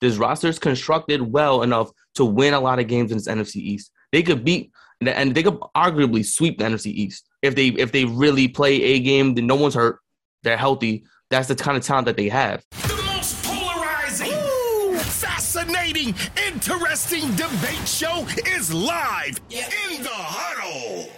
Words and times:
this 0.00 0.16
roster 0.16 0.48
is 0.48 0.58
constructed 0.58 1.20
well 1.20 1.62
enough 1.62 1.90
to 2.14 2.24
win 2.24 2.54
a 2.54 2.60
lot 2.60 2.78
of 2.78 2.86
games 2.86 3.10
in 3.10 3.18
this 3.18 3.28
NFC 3.28 3.56
East. 3.56 3.90
They 4.12 4.22
could 4.22 4.44
beat 4.44 4.72
and 5.00 5.34
they 5.34 5.42
could 5.42 5.58
arguably 5.76 6.24
sweep 6.24 6.58
the 6.58 6.64
NFC 6.64 6.86
East 6.86 7.28
if 7.42 7.54
they 7.54 7.68
if 7.68 7.92
they 7.92 8.04
really 8.04 8.48
play 8.48 8.82
a 8.82 9.00
game. 9.00 9.34
Then 9.34 9.46
no 9.46 9.54
one's 9.54 9.74
hurt. 9.74 10.00
They're 10.42 10.56
healthy. 10.56 11.04
That's 11.30 11.48
the 11.48 11.54
kind 11.54 11.76
of 11.76 11.84
talent 11.84 12.06
that 12.06 12.16
they 12.16 12.28
have. 12.28 12.64
The 12.70 13.02
most 13.06 13.44
polarizing, 13.44 14.32
Ooh, 14.32 14.98
fascinating, 14.98 16.14
interesting 16.46 17.30
debate 17.32 17.86
show 17.86 18.26
is 18.46 18.72
live 18.72 19.40
in 19.50 20.02
the 20.02 20.08
huddle. 20.10 21.10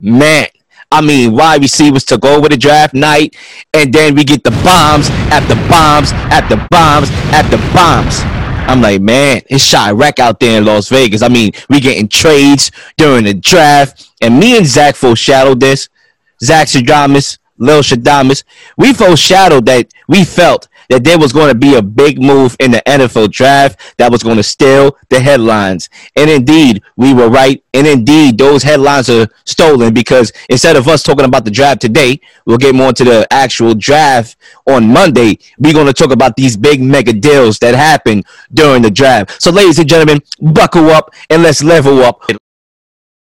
Man, 0.00 0.48
I 0.90 1.02
mean, 1.02 1.34
wide 1.34 1.60
receivers 1.60 2.04
took 2.04 2.24
over 2.24 2.48
the 2.48 2.56
draft 2.56 2.94
night, 2.94 3.36
and 3.74 3.92
then 3.92 4.14
we 4.14 4.24
get 4.24 4.42
the 4.42 4.50
bombs 4.50 5.10
at 5.30 5.46
the 5.46 5.54
bombs 5.68 6.12
at 6.32 6.48
the 6.48 6.56
bombs 6.70 7.10
at 7.34 7.42
the 7.50 7.58
bombs. 7.74 8.20
I'm 8.68 8.80
like, 8.80 9.02
man, 9.02 9.42
it's 9.50 9.70
Chiraq 9.70 10.18
out 10.18 10.40
there 10.40 10.58
in 10.58 10.64
Las 10.64 10.88
Vegas. 10.88 11.22
I 11.22 11.28
mean, 11.28 11.52
we 11.68 11.80
getting 11.80 12.08
trades 12.08 12.70
during 12.96 13.24
the 13.24 13.34
draft, 13.34 14.10
and 14.22 14.38
me 14.38 14.56
and 14.56 14.66
Zach 14.66 14.94
foreshadowed 14.94 15.60
this. 15.60 15.88
Zach 16.42 16.68
Stradamus, 16.68 17.38
Lil 17.58 17.82
Shadamas, 17.82 18.44
we 18.78 18.94
foreshadowed 18.94 19.66
that 19.66 19.92
we 20.06 20.24
felt 20.24 20.68
that 20.88 21.04
there 21.04 21.18
was 21.18 21.32
going 21.32 21.48
to 21.48 21.54
be 21.54 21.74
a 21.74 21.82
big 21.82 22.20
move 22.20 22.56
in 22.60 22.70
the 22.70 22.82
NFL 22.86 23.30
draft 23.30 23.96
that 23.98 24.10
was 24.10 24.22
going 24.22 24.36
to 24.36 24.42
steal 24.42 24.96
the 25.08 25.20
headlines. 25.20 25.88
And 26.16 26.30
indeed, 26.30 26.82
we 26.96 27.14
were 27.14 27.28
right. 27.28 27.62
And 27.74 27.86
indeed, 27.86 28.38
those 28.38 28.62
headlines 28.62 29.08
are 29.10 29.28
stolen 29.44 29.94
because 29.94 30.32
instead 30.48 30.76
of 30.76 30.88
us 30.88 31.02
talking 31.02 31.24
about 31.24 31.44
the 31.44 31.50
draft 31.50 31.80
today, 31.80 32.20
we'll 32.46 32.58
get 32.58 32.74
more 32.74 32.88
into 32.88 33.04
the 33.04 33.26
actual 33.30 33.74
draft 33.74 34.36
on 34.66 34.88
Monday. 34.88 35.38
We're 35.58 35.74
going 35.74 35.86
to 35.86 35.92
talk 35.92 36.12
about 36.12 36.36
these 36.36 36.56
big 36.56 36.80
mega 36.80 37.12
deals 37.12 37.58
that 37.58 37.74
happened 37.74 38.26
during 38.52 38.82
the 38.82 38.90
draft. 38.90 39.42
So, 39.42 39.50
ladies 39.50 39.78
and 39.78 39.88
gentlemen, 39.88 40.22
buckle 40.40 40.90
up 40.90 41.14
and 41.30 41.42
let's 41.42 41.62
level 41.62 42.02
up. 42.02 42.22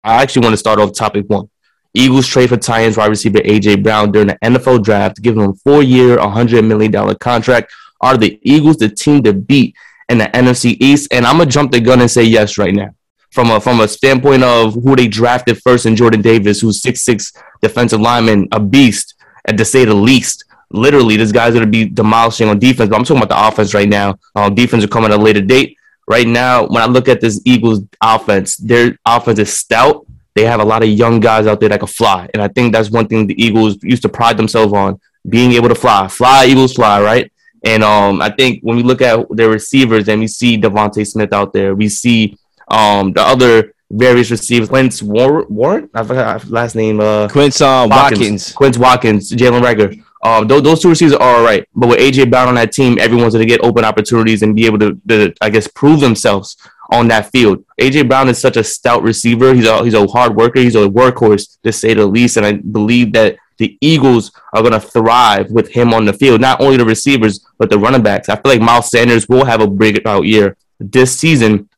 I 0.04 0.22
actually 0.22 0.42
want 0.42 0.52
to 0.52 0.58
start 0.58 0.78
off 0.78 0.92
topic 0.92 1.28
one. 1.28 1.48
Eagles 1.96 2.26
trade 2.26 2.50
for 2.50 2.56
Titans 2.56 2.96
wide 2.96 3.08
receiver 3.08 3.38
AJ 3.38 3.82
Brown 3.82 4.12
during 4.12 4.28
the 4.28 4.38
NFL 4.42 4.84
draft, 4.84 5.22
giving 5.22 5.42
him 5.42 5.54
four-year, 5.54 6.18
$100 6.18 6.66
million 6.66 7.14
contract. 7.16 7.72
Are 8.00 8.16
the 8.16 8.38
Eagles 8.42 8.76
the 8.76 8.88
team 8.88 9.22
to 9.22 9.32
beat 9.32 9.74
in 10.08 10.18
the 10.18 10.26
NFC 10.26 10.76
East? 10.78 11.12
And 11.12 11.26
I'm 11.26 11.38
gonna 11.38 11.50
jump 11.50 11.72
the 11.72 11.80
gun 11.80 12.00
and 12.00 12.10
say 12.10 12.22
yes 12.22 12.58
right 12.58 12.74
now. 12.74 12.94
From 13.32 13.50
a 13.50 13.60
from 13.60 13.80
a 13.80 13.88
standpoint 13.88 14.44
of 14.44 14.74
who 14.74 14.94
they 14.94 15.08
drafted 15.08 15.60
first 15.62 15.86
in 15.86 15.96
Jordan 15.96 16.20
Davis, 16.20 16.60
who's 16.60 16.82
six 16.82 17.02
six 17.02 17.32
defensive 17.62 18.00
lineman, 18.00 18.48
a 18.52 18.60
beast, 18.60 19.14
and 19.46 19.56
to 19.58 19.64
say 19.64 19.84
the 19.84 19.94
least. 19.94 20.44
Literally, 20.70 21.16
this 21.16 21.32
guy's 21.32 21.54
gonna 21.54 21.66
be 21.66 21.86
demolishing 21.86 22.48
on 22.48 22.58
defense. 22.58 22.90
But 22.90 22.96
I'm 22.96 23.04
talking 23.04 23.22
about 23.22 23.34
the 23.34 23.48
offense 23.48 23.72
right 23.72 23.88
now. 23.88 24.18
Um, 24.34 24.54
defense 24.54 24.82
will 24.82 24.90
come 24.90 25.04
at 25.06 25.10
a 25.10 25.16
later 25.16 25.40
date. 25.40 25.78
Right 26.06 26.26
now, 26.26 26.66
when 26.66 26.82
I 26.82 26.86
look 26.86 27.08
at 27.08 27.20
this 27.20 27.40
Eagles 27.44 27.80
offense, 28.00 28.56
their 28.58 28.98
offense 29.06 29.38
is 29.38 29.52
stout 29.52 30.06
they 30.36 30.44
have 30.44 30.60
a 30.60 30.64
lot 30.64 30.82
of 30.82 30.90
young 30.90 31.18
guys 31.18 31.46
out 31.46 31.60
there 31.60 31.70
that 31.70 31.80
can 31.80 31.88
fly. 31.88 32.28
And 32.34 32.42
I 32.42 32.48
think 32.48 32.72
that's 32.72 32.90
one 32.90 33.08
thing 33.08 33.26
the 33.26 33.42
Eagles 33.42 33.78
used 33.82 34.02
to 34.02 34.08
pride 34.10 34.36
themselves 34.36 34.72
on, 34.74 35.00
being 35.26 35.52
able 35.52 35.70
to 35.70 35.74
fly. 35.74 36.06
Fly, 36.08 36.44
Eagles 36.44 36.74
fly, 36.74 37.00
right? 37.00 37.32
And 37.64 37.82
um, 37.82 38.20
I 38.20 38.30
think 38.30 38.60
when 38.62 38.76
we 38.76 38.82
look 38.82 39.00
at 39.00 39.26
their 39.30 39.48
receivers 39.48 40.08
and 40.08 40.20
we 40.20 40.26
see 40.28 40.58
DeVonta 40.58 41.06
Smith 41.06 41.32
out 41.32 41.54
there, 41.54 41.74
we 41.74 41.88
see 41.88 42.36
um, 42.68 43.14
the 43.14 43.22
other 43.22 43.72
various 43.90 44.30
receivers, 44.30 44.68
Quince 44.68 45.02
War- 45.02 45.46
Warren, 45.48 45.88
I 45.94 46.02
forgot 46.02 46.46
last 46.50 46.74
name. 46.74 47.00
Uh, 47.00 47.28
Quince 47.28 47.62
uh, 47.62 47.86
Watkins. 47.88 48.20
Watkins. 48.20 48.52
Quince 48.52 48.78
Watkins, 48.78 49.32
Jalen 49.32 49.62
Reagor. 49.62 50.02
Um, 50.22 50.46
those, 50.46 50.62
those 50.62 50.82
two 50.82 50.90
receivers 50.90 51.14
are 51.14 51.36
all 51.36 51.44
right, 51.44 51.66
but 51.74 51.88
with 51.88 51.98
AJ 51.98 52.30
Brown 52.30 52.48
on 52.48 52.56
that 52.56 52.72
team, 52.72 52.98
everyone's 52.98 53.32
going 53.32 53.46
to 53.46 53.48
get 53.48 53.64
open 53.64 53.84
opportunities 53.84 54.42
and 54.42 54.54
be 54.54 54.66
able 54.66 54.78
to, 54.80 55.00
to, 55.08 55.32
I 55.40 55.48
guess, 55.48 55.66
prove 55.68 56.00
themselves 56.00 56.56
on 56.90 57.08
that 57.08 57.30
field. 57.30 57.64
AJ 57.80 58.08
Brown 58.08 58.28
is 58.28 58.38
such 58.38 58.56
a 58.56 58.64
stout 58.64 59.02
receiver. 59.02 59.54
He's 59.54 59.66
a 59.66 59.84
he's 59.84 59.94
a 59.94 60.06
hard 60.06 60.36
worker. 60.36 60.60
He's 60.60 60.76
a 60.76 60.88
workhorse 60.88 61.58
to 61.62 61.72
say 61.72 61.94
the 61.94 62.06
least. 62.06 62.36
And 62.36 62.46
I 62.46 62.52
believe 62.52 63.12
that 63.12 63.36
the 63.58 63.76
Eagles 63.80 64.32
are 64.52 64.62
going 64.62 64.72
to 64.72 64.80
thrive 64.80 65.50
with 65.50 65.68
him 65.68 65.94
on 65.94 66.04
the 66.04 66.12
field. 66.12 66.40
Not 66.40 66.60
only 66.60 66.76
the 66.76 66.84
receivers, 66.84 67.46
but 67.58 67.70
the 67.70 67.78
running 67.78 68.02
backs. 68.02 68.28
I 68.28 68.36
feel 68.36 68.52
like 68.52 68.60
Miles 68.60 68.90
Sanders 68.90 69.28
will 69.28 69.44
have 69.44 69.60
a 69.60 69.66
breakout 69.66 70.26
year 70.26 70.56
this 70.78 71.18
season 71.18 71.68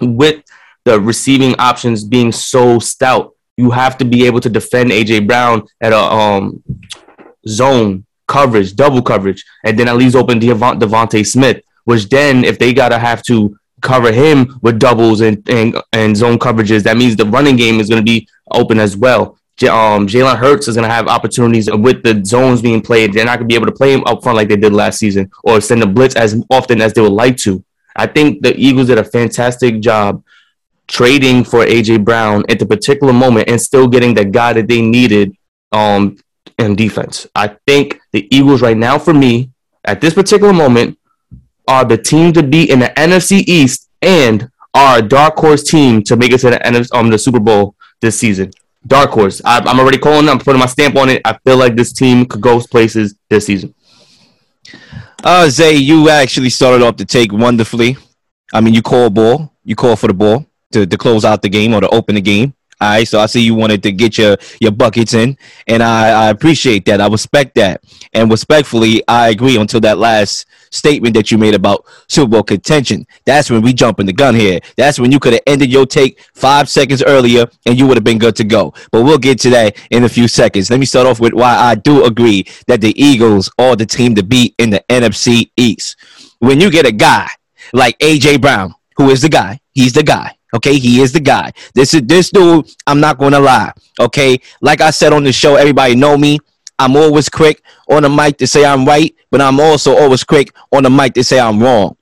with 0.00 0.42
the 0.84 1.00
receiving 1.00 1.54
options 1.58 2.04
being 2.04 2.32
so 2.32 2.78
stout. 2.78 3.34
You 3.56 3.70
have 3.70 3.98
to 3.98 4.04
be 4.04 4.26
able 4.26 4.40
to 4.40 4.48
defend 4.48 4.90
AJ 4.90 5.26
Brown 5.26 5.66
at 5.80 5.92
a 5.92 5.98
um, 5.98 6.62
zone 7.46 8.06
coverage, 8.26 8.74
double 8.74 9.02
coverage, 9.02 9.44
and 9.64 9.78
then 9.78 9.88
at 9.88 9.96
least 9.96 10.16
open 10.16 10.40
DeVonta 10.40 11.26
Smith. 11.26 11.62
Which 11.84 12.08
then, 12.08 12.44
if 12.44 12.58
they 12.58 12.72
gotta 12.72 12.98
have 12.98 13.22
to 13.24 13.58
cover 13.80 14.12
him 14.12 14.58
with 14.62 14.78
doubles 14.78 15.20
and, 15.20 15.48
and, 15.48 15.76
and 15.92 16.16
zone 16.16 16.38
coverages, 16.38 16.82
that 16.84 16.96
means 16.96 17.16
the 17.16 17.26
running 17.26 17.56
game 17.56 17.80
is 17.80 17.88
going 17.88 18.04
to 18.04 18.10
be 18.10 18.28
open 18.50 18.78
as 18.78 18.96
well. 18.96 19.38
Um, 19.62 20.06
Jalen 20.06 20.38
Hurts 20.38 20.68
is 20.68 20.76
going 20.76 20.88
to 20.88 20.94
have 20.94 21.06
opportunities 21.06 21.70
with 21.70 22.02
the 22.02 22.24
zones 22.24 22.62
being 22.62 22.80
played. 22.80 23.12
They're 23.12 23.26
not 23.26 23.38
going 23.38 23.48
to 23.48 23.52
be 23.52 23.56
able 23.56 23.66
to 23.66 23.72
play 23.72 23.92
him 23.92 24.02
up 24.04 24.22
front 24.22 24.36
like 24.36 24.48
they 24.48 24.56
did 24.56 24.72
last 24.72 24.98
season 24.98 25.30
or 25.44 25.60
send 25.60 25.82
the 25.82 25.86
blitz 25.86 26.16
as 26.16 26.42
often 26.50 26.80
as 26.80 26.94
they 26.94 27.02
would 27.02 27.12
like 27.12 27.36
to. 27.38 27.62
I 27.94 28.06
think 28.06 28.42
the 28.42 28.56
Eagles 28.56 28.86
did 28.86 28.98
a 28.98 29.04
fantastic 29.04 29.80
job 29.80 30.24
trading 30.88 31.44
for 31.44 31.64
AJ 31.64 32.04
Brown 32.04 32.44
at 32.48 32.58
the 32.58 32.66
particular 32.66 33.12
moment 33.12 33.48
and 33.48 33.60
still 33.60 33.86
getting 33.86 34.14
the 34.14 34.24
guy 34.24 34.54
that 34.54 34.66
they 34.66 34.80
needed 34.80 35.36
um, 35.72 36.16
in 36.58 36.74
defense. 36.74 37.26
I 37.34 37.56
think 37.66 38.00
the 38.12 38.34
Eagles 38.34 38.62
right 38.62 38.76
now, 38.76 38.98
for 38.98 39.12
me, 39.12 39.50
at 39.84 40.00
this 40.00 40.14
particular 40.14 40.52
moment, 40.52 40.98
are 41.70 41.84
the 41.84 41.96
team 41.96 42.32
to 42.32 42.42
beat 42.42 42.68
in 42.68 42.80
the 42.80 42.92
NFC 42.96 43.44
East 43.46 43.88
and 44.02 44.50
are 44.74 44.98
a 44.98 45.02
dark 45.02 45.36
horse 45.36 45.62
team 45.62 46.02
to 46.02 46.16
make 46.16 46.32
it 46.32 46.38
to 46.38 46.50
the 46.50 46.88
um, 46.92 47.10
the 47.10 47.18
Super 47.18 47.38
Bowl 47.38 47.76
this 48.00 48.18
season. 48.18 48.50
Dark 48.84 49.10
horse. 49.10 49.40
I, 49.44 49.58
am 49.70 49.78
already 49.78 49.98
calling 49.98 50.26
them, 50.26 50.40
putting 50.40 50.58
my 50.58 50.66
stamp 50.66 50.96
on 50.96 51.08
it. 51.08 51.22
I 51.24 51.38
feel 51.44 51.56
like 51.56 51.76
this 51.76 51.92
team 51.92 52.26
could 52.26 52.40
go 52.40 52.60
places 52.60 53.14
this 53.28 53.46
season. 53.46 53.72
Uh, 55.22 55.48
Zay, 55.48 55.76
you 55.76 56.08
actually 56.08 56.50
started 56.50 56.84
off 56.84 56.96
the 56.96 57.04
take 57.04 57.32
wonderfully. 57.32 57.96
I 58.52 58.60
mean, 58.60 58.74
you 58.74 58.82
call 58.82 59.08
ball, 59.08 59.54
you 59.62 59.76
call 59.76 59.94
for 59.94 60.08
the 60.08 60.14
ball 60.14 60.46
to, 60.72 60.86
to 60.86 60.98
close 60.98 61.24
out 61.24 61.40
the 61.40 61.48
game 61.48 61.72
or 61.72 61.82
to 61.82 61.88
open 61.90 62.16
the 62.16 62.20
game. 62.20 62.54
All 62.82 62.88
right, 62.88 63.06
so 63.06 63.20
I 63.20 63.26
see 63.26 63.42
you 63.42 63.54
wanted 63.54 63.82
to 63.82 63.92
get 63.92 64.16
your 64.16 64.38
your 64.58 64.72
buckets 64.72 65.12
in, 65.12 65.36
and 65.66 65.82
I, 65.82 66.28
I 66.28 66.30
appreciate 66.30 66.86
that. 66.86 66.98
I 66.98 67.08
respect 67.08 67.54
that, 67.56 67.84
and 68.14 68.30
respectfully, 68.30 69.02
I 69.06 69.28
agree 69.28 69.58
until 69.58 69.80
that 69.80 69.98
last 69.98 70.46
statement 70.70 71.14
that 71.14 71.30
you 71.30 71.36
made 71.36 71.54
about 71.54 71.84
Super 72.08 72.30
Bowl 72.30 72.42
contention. 72.42 73.06
That's 73.26 73.50
when 73.50 73.60
we 73.60 73.74
jump 73.74 74.00
in 74.00 74.06
the 74.06 74.14
gun 74.14 74.34
here. 74.34 74.60
That's 74.78 74.98
when 74.98 75.12
you 75.12 75.20
could 75.20 75.34
have 75.34 75.42
ended 75.46 75.70
your 75.70 75.84
take 75.84 76.20
five 76.32 76.70
seconds 76.70 77.02
earlier, 77.02 77.44
and 77.66 77.78
you 77.78 77.86
would 77.86 77.98
have 77.98 78.04
been 78.04 78.18
good 78.18 78.36
to 78.36 78.44
go. 78.44 78.72
But 78.90 79.02
we'll 79.02 79.18
get 79.18 79.38
to 79.40 79.50
that 79.50 79.76
in 79.90 80.04
a 80.04 80.08
few 80.08 80.26
seconds. 80.26 80.70
Let 80.70 80.80
me 80.80 80.86
start 80.86 81.06
off 81.06 81.20
with 81.20 81.34
why 81.34 81.54
I 81.54 81.74
do 81.74 82.04
agree 82.06 82.46
that 82.66 82.80
the 82.80 82.98
Eagles 82.98 83.50
are 83.58 83.76
the 83.76 83.84
team 83.84 84.14
to 84.14 84.22
beat 84.22 84.54
in 84.56 84.70
the 84.70 84.82
NFC 84.88 85.50
East. 85.54 85.96
When 86.38 86.58
you 86.62 86.70
get 86.70 86.86
a 86.86 86.92
guy 86.92 87.28
like 87.74 87.98
AJ 87.98 88.40
Brown, 88.40 88.74
who 88.96 89.10
is 89.10 89.20
the 89.20 89.28
guy, 89.28 89.60
he's 89.72 89.92
the 89.92 90.02
guy 90.02 90.34
Okay, 90.54 90.78
he 90.78 91.00
is 91.00 91.12
the 91.12 91.20
guy. 91.20 91.52
This 91.74 91.94
is 91.94 92.02
this 92.02 92.30
dude. 92.30 92.68
I'm 92.86 93.00
not 93.00 93.18
gonna 93.18 93.40
lie. 93.40 93.72
Okay, 93.98 94.40
like 94.60 94.80
I 94.80 94.90
said 94.90 95.12
on 95.12 95.24
the 95.24 95.32
show, 95.32 95.56
everybody 95.56 95.94
know 95.94 96.16
me. 96.16 96.38
I'm 96.78 96.96
always 96.96 97.28
quick 97.28 97.62
on 97.88 98.02
the 98.02 98.08
mic 98.08 98.38
to 98.38 98.46
say 98.46 98.64
I'm 98.64 98.84
right, 98.84 99.14
but 99.30 99.40
I'm 99.40 99.60
also 99.60 99.96
always 99.96 100.24
quick 100.24 100.52
on 100.72 100.82
the 100.82 100.90
mic 100.90 101.14
to 101.14 101.24
say 101.24 101.38
I'm 101.38 101.62
wrong. 101.62 101.96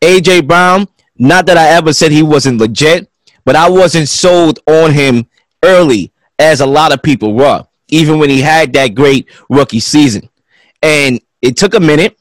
AJ 0.00 0.46
Brown, 0.46 0.86
not 1.18 1.46
that 1.46 1.58
I 1.58 1.70
ever 1.70 1.92
said 1.92 2.12
he 2.12 2.22
wasn't 2.22 2.60
legit, 2.60 3.10
but 3.44 3.56
I 3.56 3.68
wasn't 3.68 4.08
sold 4.08 4.60
on 4.66 4.92
him 4.92 5.26
early 5.62 6.12
as 6.38 6.60
a 6.60 6.66
lot 6.66 6.92
of 6.92 7.02
people 7.02 7.34
were, 7.34 7.64
even 7.88 8.18
when 8.18 8.30
he 8.30 8.40
had 8.40 8.72
that 8.74 8.94
great 8.94 9.28
rookie 9.48 9.80
season. 9.80 10.28
And 10.82 11.20
it 11.42 11.56
took 11.56 11.74
a 11.74 11.80
minute, 11.80 12.16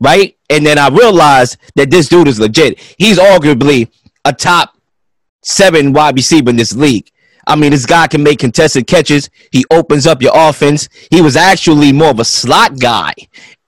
right? 0.00 0.36
And 0.50 0.64
then 0.64 0.78
I 0.78 0.88
realized 0.88 1.56
that 1.76 1.90
this 1.90 2.08
dude 2.08 2.28
is 2.28 2.38
legit. 2.38 2.78
He's 2.98 3.18
arguably 3.18 3.90
a 4.24 4.32
top 4.32 4.76
seven 5.44 5.92
wide 5.92 6.16
receiver 6.16 6.50
in 6.50 6.56
this 6.56 6.74
league. 6.74 7.10
I 7.46 7.56
mean, 7.56 7.70
this 7.70 7.86
guy 7.86 8.06
can 8.06 8.22
make 8.22 8.38
contested 8.38 8.86
catches. 8.86 9.30
He 9.52 9.64
opens 9.70 10.06
up 10.06 10.22
your 10.22 10.32
offense. 10.34 10.88
He 11.10 11.20
was 11.20 11.36
actually 11.36 11.92
more 11.92 12.08
of 12.08 12.18
a 12.18 12.24
slot 12.24 12.78
guy, 12.80 13.12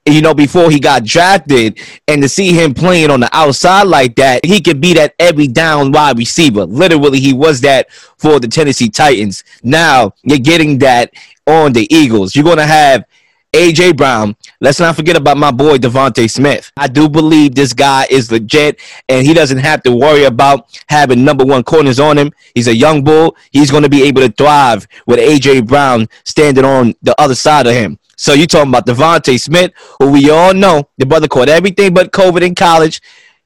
you 0.06 0.22
know, 0.22 0.32
before 0.32 0.70
he 0.70 0.80
got 0.80 1.04
drafted. 1.04 1.78
And 2.08 2.22
to 2.22 2.28
see 2.28 2.52
him 2.52 2.72
playing 2.72 3.10
on 3.10 3.20
the 3.20 3.28
outside 3.36 3.84
like 3.84 4.16
that, 4.16 4.44
he 4.44 4.60
could 4.60 4.80
be 4.80 4.94
that 4.94 5.14
every 5.18 5.46
down 5.46 5.92
wide 5.92 6.18
receiver. 6.18 6.64
Literally, 6.64 7.20
he 7.20 7.34
was 7.34 7.60
that 7.60 7.92
for 8.16 8.40
the 8.40 8.48
Tennessee 8.48 8.88
Titans. 8.88 9.44
Now 9.62 10.12
you're 10.22 10.38
getting 10.38 10.78
that 10.78 11.12
on 11.46 11.74
the 11.74 11.86
Eagles. 11.94 12.34
You're 12.34 12.44
going 12.44 12.56
to 12.56 12.66
have 12.66 13.04
AJ 13.56 13.96
Brown. 13.96 14.36
Let's 14.60 14.78
not 14.78 14.96
forget 14.96 15.16
about 15.16 15.38
my 15.38 15.50
boy 15.50 15.78
DeVonta 15.78 16.30
Smith. 16.30 16.70
I 16.76 16.88
do 16.88 17.08
believe 17.08 17.54
this 17.54 17.72
guy 17.72 18.06
is 18.10 18.30
legit, 18.30 18.80
and 19.08 19.26
he 19.26 19.32
doesn't 19.32 19.58
have 19.58 19.82
to 19.84 19.92
worry 19.92 20.24
about 20.24 20.78
having 20.88 21.24
number 21.24 21.44
one 21.44 21.62
corners 21.62 21.98
on 21.98 22.18
him. 22.18 22.32
He's 22.54 22.68
a 22.68 22.76
young 22.76 23.02
bull. 23.02 23.34
He's 23.52 23.70
going 23.70 23.82
to 23.82 23.88
be 23.88 24.02
able 24.02 24.20
to 24.20 24.30
thrive 24.30 24.86
with 25.06 25.18
AJ 25.18 25.66
Brown 25.66 26.06
standing 26.24 26.64
on 26.64 26.94
the 27.00 27.18
other 27.18 27.34
side 27.34 27.66
of 27.66 27.72
him. 27.72 27.98
So 28.18 28.34
you 28.34 28.46
talking 28.46 28.70
about 28.70 28.86
DeVonta 28.86 29.40
Smith, 29.40 29.72
who 29.98 30.10
we 30.10 30.30
all 30.30 30.52
know 30.52 30.88
the 30.98 31.06
brother 31.06 31.26
caught 31.28 31.48
everything 31.48 31.94
but 31.94 32.12
COVID 32.12 32.42
in 32.42 32.54
college. 32.54 33.00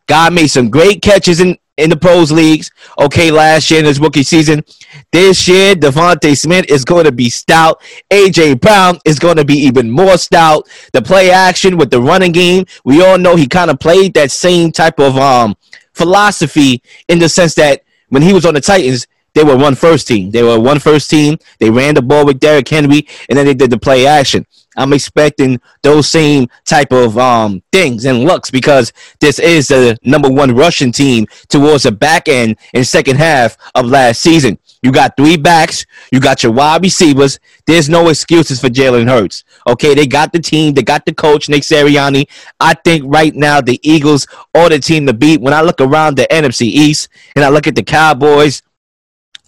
Guy 0.06 0.28
made 0.30 0.48
some 0.48 0.70
great 0.70 1.02
catches 1.02 1.40
in 1.40 1.56
in 1.80 1.90
the 1.90 1.96
pros 1.96 2.30
leagues. 2.30 2.70
Okay, 2.98 3.30
last 3.30 3.70
year 3.70 3.80
in 3.80 3.86
his 3.86 4.00
rookie 4.00 4.22
season. 4.22 4.64
This 5.12 5.48
year, 5.48 5.74
DeVonta 5.74 6.36
Smith 6.36 6.66
is 6.68 6.84
going 6.84 7.04
to 7.04 7.12
be 7.12 7.30
stout. 7.30 7.80
AJ 8.10 8.60
Brown 8.60 8.98
is 9.04 9.18
going 9.18 9.36
to 9.36 9.44
be 9.44 9.56
even 9.58 9.90
more 9.90 10.18
stout. 10.18 10.68
The 10.92 11.02
play 11.02 11.30
action 11.30 11.76
with 11.76 11.90
the 11.90 12.00
running 12.00 12.32
game, 12.32 12.66
we 12.84 13.02
all 13.04 13.18
know 13.18 13.36
he 13.36 13.46
kind 13.46 13.70
of 13.70 13.80
played 13.80 14.14
that 14.14 14.30
same 14.30 14.72
type 14.72 14.98
of 14.98 15.16
um 15.16 15.56
philosophy 15.92 16.82
in 17.08 17.18
the 17.18 17.28
sense 17.28 17.54
that 17.54 17.82
when 18.08 18.22
he 18.22 18.32
was 18.32 18.46
on 18.46 18.54
the 18.54 18.60
Titans, 18.60 19.06
they 19.34 19.44
were 19.44 19.56
one 19.56 19.74
first 19.74 20.08
team. 20.08 20.30
They 20.30 20.42
were 20.42 20.58
one 20.58 20.78
first 20.78 21.10
team. 21.10 21.38
They 21.58 21.70
ran 21.70 21.94
the 21.94 22.02
ball 22.02 22.26
with 22.26 22.40
Derrick 22.40 22.68
Henry, 22.68 23.06
and 23.28 23.38
then 23.38 23.46
they 23.46 23.54
did 23.54 23.70
the 23.70 23.78
play 23.78 24.06
action. 24.06 24.46
I'm 24.76 24.92
expecting 24.92 25.60
those 25.82 26.08
same 26.08 26.48
type 26.64 26.92
of 26.92 27.18
um, 27.18 27.62
things 27.72 28.04
and 28.04 28.24
looks 28.24 28.50
because 28.50 28.92
this 29.20 29.38
is 29.38 29.68
the 29.68 29.98
number 30.04 30.30
one 30.30 30.54
rushing 30.54 30.92
team 30.92 31.26
towards 31.48 31.82
the 31.82 31.92
back 31.92 32.28
end 32.28 32.56
and 32.72 32.86
second 32.86 33.16
half 33.16 33.56
of 33.74 33.86
last 33.86 34.22
season. 34.22 34.58
You 34.82 34.92
got 34.92 35.16
three 35.16 35.36
backs. 35.36 35.84
You 36.10 36.20
got 36.20 36.42
your 36.42 36.52
wide 36.52 36.82
receivers. 36.82 37.38
There's 37.66 37.90
no 37.90 38.08
excuses 38.08 38.60
for 38.60 38.68
Jalen 38.68 39.08
Hurts. 39.08 39.44
Okay, 39.66 39.94
they 39.94 40.06
got 40.06 40.32
the 40.32 40.38
team. 40.38 40.72
They 40.72 40.82
got 40.82 41.04
the 41.04 41.12
coach, 41.12 41.48
Nick 41.50 41.62
Sirianni. 41.62 42.28
I 42.58 42.72
think 42.72 43.04
right 43.06 43.34
now 43.34 43.60
the 43.60 43.78
Eagles 43.82 44.26
are 44.54 44.70
the 44.70 44.78
team 44.78 45.06
to 45.06 45.12
beat. 45.12 45.42
When 45.42 45.52
I 45.52 45.60
look 45.60 45.80
around 45.80 46.16
the 46.16 46.26
NFC 46.30 46.62
East 46.62 47.08
and 47.36 47.44
I 47.44 47.50
look 47.50 47.66
at 47.66 47.74
the 47.74 47.82
Cowboys, 47.82 48.62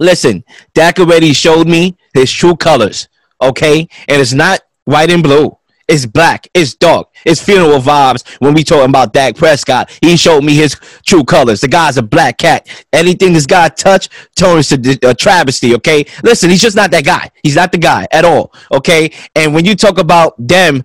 listen, 0.03 0.45
Dak 0.75 0.99
already 0.99 1.33
showed 1.33 1.69
me 1.69 1.97
his 2.15 2.31
true 2.31 2.57
colors. 2.57 3.09
Okay, 3.41 3.89
and 4.09 4.21
it's 4.21 4.33
not 4.33 4.61
white 4.85 5.11
and 5.11 5.23
blue. 5.23 5.57
It's 5.89 6.07
black. 6.07 6.49
It's 6.55 6.75
dark. 6.75 7.09
It's 7.25 7.43
funeral 7.43 7.81
vibes 7.81 8.27
when 8.41 8.55
we 8.55 8.63
talking 8.63 8.89
about 8.89 9.13
Dak 9.13 9.37
Prescott. 9.37 9.91
He 10.01 10.17
showed 10.17 10.45
me 10.45 10.55
his 10.55 10.77
true 11.05 11.25
colors. 11.25 11.61
The 11.61 11.69
guy's 11.69 11.97
a 11.97 12.03
black 12.03 12.39
cat. 12.39 12.67
Anything 12.93 13.33
this 13.33 13.47
guy 13.47 13.69
touch 13.69 14.09
turns 14.37 14.69
to 14.69 14.99
a 15.03 15.15
travesty. 15.15 15.75
Okay, 15.75 16.07
listen, 16.23 16.51
he's 16.51 16.63
just 16.63 16.77
not 16.77 16.91
that 16.93 17.05
guy. 17.05 17.31
He's 17.43 17.57
not 17.57 17.73
the 17.73 17.79
guy 17.79 18.07
at 18.13 18.25
all. 18.25 18.55
Okay, 18.73 19.13
and 19.35 19.55
when 19.55 19.65
you 19.65 19.75
talk 19.75 19.99
about 19.99 20.35
them 20.39 20.85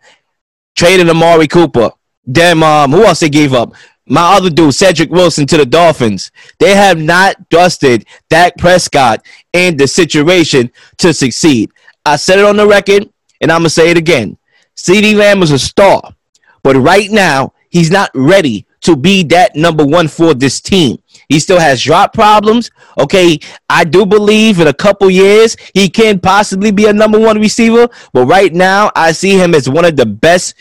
trading 0.75 1.09
Amari 1.09 1.47
Cooper, 1.47 1.91
them 2.25 2.63
um, 2.63 2.91
who 2.91 3.05
else 3.05 3.19
they 3.19 3.29
gave 3.29 3.53
up? 3.53 3.73
My 4.09 4.35
other 4.35 4.49
dude, 4.49 4.73
Cedric 4.73 5.09
Wilson, 5.09 5.45
to 5.47 5.57
the 5.57 5.65
Dolphins. 5.65 6.31
They 6.59 6.75
have 6.75 6.97
not 6.97 7.49
dusted 7.49 8.05
Dak 8.29 8.57
Prescott 8.57 9.25
in 9.53 9.75
the 9.75 9.87
situation 9.87 10.71
to 10.97 11.13
succeed. 11.13 11.71
I 12.05 12.15
said 12.15 12.39
it 12.39 12.45
on 12.45 12.55
the 12.55 12.65
record 12.65 13.09
and 13.41 13.51
I'm 13.51 13.59
gonna 13.59 13.69
say 13.69 13.89
it 13.89 13.97
again. 13.97 14.37
CeeDee 14.75 15.15
Lamb 15.15 15.43
is 15.43 15.51
a 15.51 15.59
star, 15.59 16.15
but 16.63 16.75
right 16.75 17.09
now 17.11 17.53
he's 17.69 17.91
not 17.91 18.09
ready 18.13 18.65
to 18.81 18.95
be 18.95 19.23
that 19.23 19.55
number 19.55 19.85
one 19.85 20.07
for 20.07 20.33
this 20.33 20.61
team. 20.61 20.97
He 21.27 21.39
still 21.39 21.59
has 21.59 21.83
drop 21.83 22.13
problems. 22.13 22.71
Okay, 22.97 23.39
I 23.69 23.83
do 23.83 24.05
believe 24.05 24.61
in 24.61 24.67
a 24.67 24.73
couple 24.73 25.09
years 25.09 25.57
he 25.73 25.89
can 25.89 26.19
possibly 26.19 26.71
be 26.71 26.85
a 26.85 26.93
number 26.93 27.19
one 27.19 27.39
receiver, 27.39 27.89
but 28.13 28.25
right 28.25 28.53
now 28.53 28.91
I 28.95 29.11
see 29.11 29.37
him 29.37 29.53
as 29.53 29.69
one 29.69 29.83
of 29.83 29.97
the 29.97 30.05
best 30.05 30.55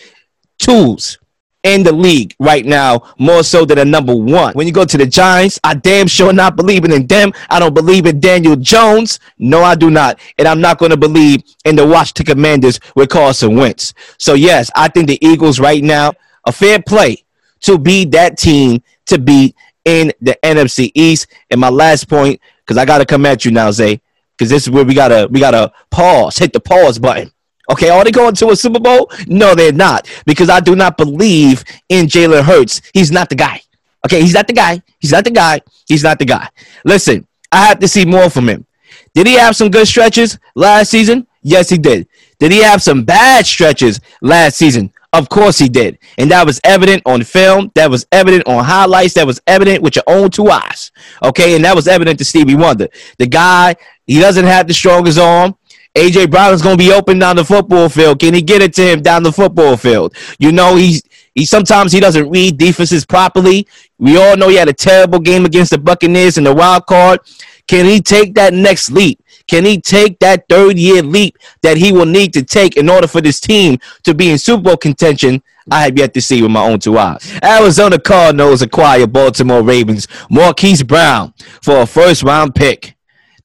tools 0.59 1.19
in 1.67 1.83
the 1.83 1.93
league 1.93 2.35
right 2.39 2.65
now, 2.65 3.03
more 3.19 3.43
so 3.43 3.65
than 3.65 3.79
a 3.79 3.85
number 3.85 4.15
one. 4.15 4.55
When 4.55 4.69
you 4.69 4.73
go 4.73 4.85
to 4.85 4.97
the 4.97 5.05
Giants, 5.05 5.59
I 5.65 5.75
damn 5.75 6.07
sure 6.07 6.33
not 6.33 6.55
believing 6.55 6.93
in 6.93 7.07
them. 7.09 7.33
I 7.51 7.59
don't 7.59 7.75
believe 7.75 8.07
in 8.07 8.21
Daniel 8.21 8.55
Jones. 8.55 9.19
No, 9.39 9.63
I 9.63 9.75
do 9.75 9.91
not. 9.91 10.21
And 10.39 10.47
I'm 10.47 10.61
not 10.61 10.79
going 10.79 10.91
to 10.91 10.97
believe 10.97 11.43
in 11.65 11.75
the 11.75 11.85
Washington 11.85 12.27
Commanders 12.27 12.79
with 12.95 13.09
Carson 13.09 13.57
Wentz. 13.57 13.95
So, 14.17 14.35
yes, 14.35 14.71
I 14.77 14.87
think 14.87 15.09
the 15.09 15.19
Eagles 15.27 15.59
right 15.59 15.83
now, 15.83 16.13
a 16.47 16.53
fair 16.53 16.81
play 16.81 17.25
to 17.63 17.79
be 17.79 18.05
that 18.07 18.39
team 18.39 18.81
to 19.07 19.19
beat 19.19 19.57
in 19.85 20.13
the 20.21 20.39
NFC 20.45 20.93
East. 20.95 21.27
And 21.51 21.61
my 21.61 21.71
last 21.71 22.09
point, 22.09 22.41
because 22.61 22.79
I 22.79 22.85
got 22.85 22.99
to 22.99 23.07
come 23.07 23.27
at 23.27 23.45
you 23.45 23.51
now, 23.51 23.73
Zay, 23.73 24.01
because 24.37 24.51
this 24.51 24.65
is 24.65 24.71
where 24.71 24.85
we 24.85 24.95
gotta 24.95 25.29
we 25.31 25.41
gotta 25.41 25.73
pause, 25.91 26.37
hit 26.37 26.53
the 26.53 26.61
pause 26.61 26.99
button. 26.99 27.33
Okay, 27.71 27.89
are 27.89 28.05
they 28.05 28.11
going 28.11 28.35
to 28.37 28.51
a 28.51 28.57
Super 28.57 28.81
Bowl? 28.81 29.11
No, 29.27 29.55
they're 29.55 29.73
not 29.73 30.09
because 30.25 30.49
I 30.49 30.61
do 30.61 30.77
not 30.77 30.97
believe 30.97 31.65
in 31.89 32.07
Jalen 32.07 32.45
Hurts. 32.45 32.81
He's 32.95 33.11
not 33.11 33.29
the 33.29 33.35
guy. 33.35 33.61
Okay, 34.05 34.21
he's 34.21 34.35
not 34.35 34.47
the 34.47 34.53
guy. 34.53 34.83
He's 35.01 35.13
not 35.13 35.25
the 35.25 35.31
guy. 35.31 35.61
He's 35.89 36.05
not 36.05 36.19
the 36.19 36.25
guy. 36.25 36.49
Listen, 36.85 37.27
I 37.51 37.67
have 37.67 37.81
to 37.81 37.89
see 37.89 38.05
more 38.05 38.31
from 38.31 38.49
him. 38.49 38.67
Did 39.15 39.27
he 39.27 39.35
have 39.35 39.57
some 39.57 39.71
good 39.71 39.89
stretches 39.89 40.39
last 40.55 40.91
season? 40.91 41.27
Yes, 41.43 41.69
he 41.69 41.79
did. 41.79 42.07
Did 42.39 42.53
he 42.53 42.59
have 42.63 42.83
some 42.83 43.05
bad 43.05 43.47
stretches 43.47 44.01
last 44.21 44.57
season? 44.57 44.93
Of 45.13 45.29
course 45.29 45.59
he 45.59 45.69
did. 45.69 45.99
And 46.19 46.31
that 46.31 46.45
was 46.45 46.61
evident 46.63 47.03
on 47.07 47.23
film. 47.23 47.73
That 47.75 47.91
was 47.91 48.07
evident 48.13 48.47
on 48.47 48.63
highlights. 48.63 49.15
That 49.15 49.27
was 49.27 49.41
evident 49.47 49.83
with 49.83 49.97
your 49.97 50.03
own 50.07 50.31
two 50.31 50.51
eyes. 50.51 50.93
Okay. 51.23 51.57
And 51.57 51.65
that 51.65 51.75
was 51.75 51.89
evident 51.89 52.19
to 52.19 52.25
Stevie 52.25 52.57
Wonder. 52.57 52.89
The 53.19 53.27
guy, 53.27 53.77
he 54.07 54.21
doesn't 54.21 54.45
have 54.45 54.69
the 54.69 54.75
strongest 54.75 55.19
arm. 55.19 55.57
AJ 55.97 56.31
Brown 56.31 56.53
is 56.53 56.61
going 56.61 56.77
to 56.77 56.85
be 56.85 56.93
open 56.93 57.19
down 57.19 57.37
the 57.37 57.45
football 57.45 57.89
field. 57.89 58.21
Can 58.21 58.35
he 58.35 58.43
get 58.43 58.61
it 58.61 58.75
to 58.75 58.83
him 58.83 59.01
down 59.01 59.23
the 59.23 59.33
football 59.33 59.79
field? 59.79 60.15
You 60.39 60.53
know, 60.53 60.77
he's 60.77 61.03
he 61.35 61.47
sometimes 61.47 61.91
he 61.91 62.01
doesn't 62.01 62.29
read 62.29 62.59
defenses 62.59 63.07
properly. 63.07 63.67
We 63.99 64.19
all 64.19 64.37
know 64.37 64.51
he 64.51 64.57
had 64.57 64.69
a 64.69 64.75
terrible 64.75 65.19
game 65.19 65.47
against 65.47 65.71
the 65.71 65.79
Buccaneers 65.79 66.37
in 66.37 66.45
the 66.45 66.55
wild 66.55 66.85
card. 66.85 67.21
Can 67.67 67.87
he 67.87 68.03
take 68.03 68.35
that 68.35 68.53
next 68.53 68.91
leap? 68.91 69.23
Can 69.49 69.65
he 69.65 69.81
take 69.81 70.19
that 70.19 70.45
third 70.51 70.79
year 70.79 71.03
leap 71.03 71.39
that 71.63 71.79
he 71.79 71.93
will 71.93 72.07
need 72.07 72.35
to 72.35 72.43
take 72.43 72.77
in 72.77 72.91
order 72.91 73.07
for 73.07 73.23
this 73.23 73.41
team 73.41 73.79
to 74.05 74.15
be 74.15 74.31
in 74.31 74.37
Super 74.37 74.63
Bowl 74.63 74.77
contention? 74.77 75.43
I 75.71 75.85
have 75.85 75.99
yet 75.99 76.13
to 76.15 76.21
see 76.21 76.43
with 76.43 76.51
my 76.51 76.63
own 76.63 76.79
two 76.79 76.99
eyes. 76.99 77.33
Arizona 77.43 77.99
Cardinals 77.99 78.61
acquire 78.61 79.07
Baltimore 79.07 79.63
Ravens 79.63 80.09
Marquise 80.29 80.83
Brown 80.83 81.33
for 81.63 81.81
a 81.81 81.87
first 81.87 82.23
round 82.23 82.55
pick. 82.55 82.97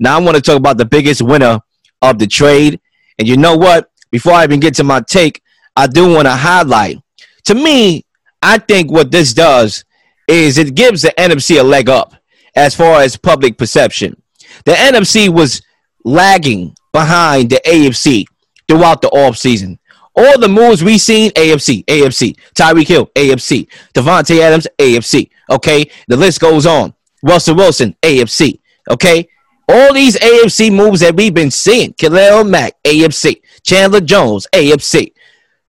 Now 0.01 0.17
I 0.17 0.21
want 0.21 0.35
to 0.35 0.41
talk 0.41 0.57
about 0.57 0.77
the 0.77 0.85
biggest 0.85 1.21
winner 1.21 1.61
of 2.01 2.19
the 2.19 2.27
trade. 2.27 2.79
And 3.19 3.27
you 3.27 3.37
know 3.37 3.55
what? 3.55 3.89
Before 4.11 4.33
I 4.33 4.43
even 4.43 4.59
get 4.59 4.75
to 4.75 4.83
my 4.83 5.01
take, 5.01 5.41
I 5.75 5.87
do 5.87 6.13
want 6.13 6.25
to 6.25 6.31
highlight. 6.31 6.97
To 7.45 7.55
me, 7.55 8.05
I 8.41 8.57
think 8.57 8.91
what 8.91 9.11
this 9.11 9.33
does 9.33 9.85
is 10.27 10.57
it 10.57 10.75
gives 10.75 11.01
the 11.01 11.13
NFC 11.17 11.59
a 11.59 11.63
leg 11.63 11.89
up 11.89 12.13
as 12.55 12.75
far 12.75 13.01
as 13.01 13.15
public 13.15 13.57
perception. 13.57 14.21
The 14.65 14.73
NFC 14.73 15.29
was 15.29 15.61
lagging 16.03 16.75
behind 16.91 17.49
the 17.49 17.61
AFC 17.65 18.25
throughout 18.67 19.01
the 19.01 19.09
offseason. 19.09 19.77
All 20.15 20.37
the 20.37 20.49
moves 20.49 20.83
we've 20.83 20.99
seen, 20.99 21.31
AFC, 21.31 21.85
AFC, 21.85 22.37
Tyreek 22.53 22.87
Hill, 22.87 23.07
AFC, 23.15 23.67
Davante 23.93 24.39
Adams, 24.39 24.67
AFC. 24.77 25.29
Okay, 25.49 25.89
the 26.07 26.17
list 26.17 26.41
goes 26.41 26.65
on. 26.65 26.93
Russell 27.23 27.55
Wilson, 27.55 27.95
AFC. 28.01 28.59
Okay, 28.89 29.27
all 29.71 29.93
these 29.93 30.17
AFC 30.17 30.73
moves 30.73 30.99
that 31.01 31.15
we've 31.15 31.33
been 31.33 31.51
seeing, 31.51 31.93
Khalil 31.93 32.43
Mack, 32.43 32.81
AFC, 32.83 33.41
Chandler 33.63 34.01
Jones, 34.01 34.47
AFC. 34.53 35.13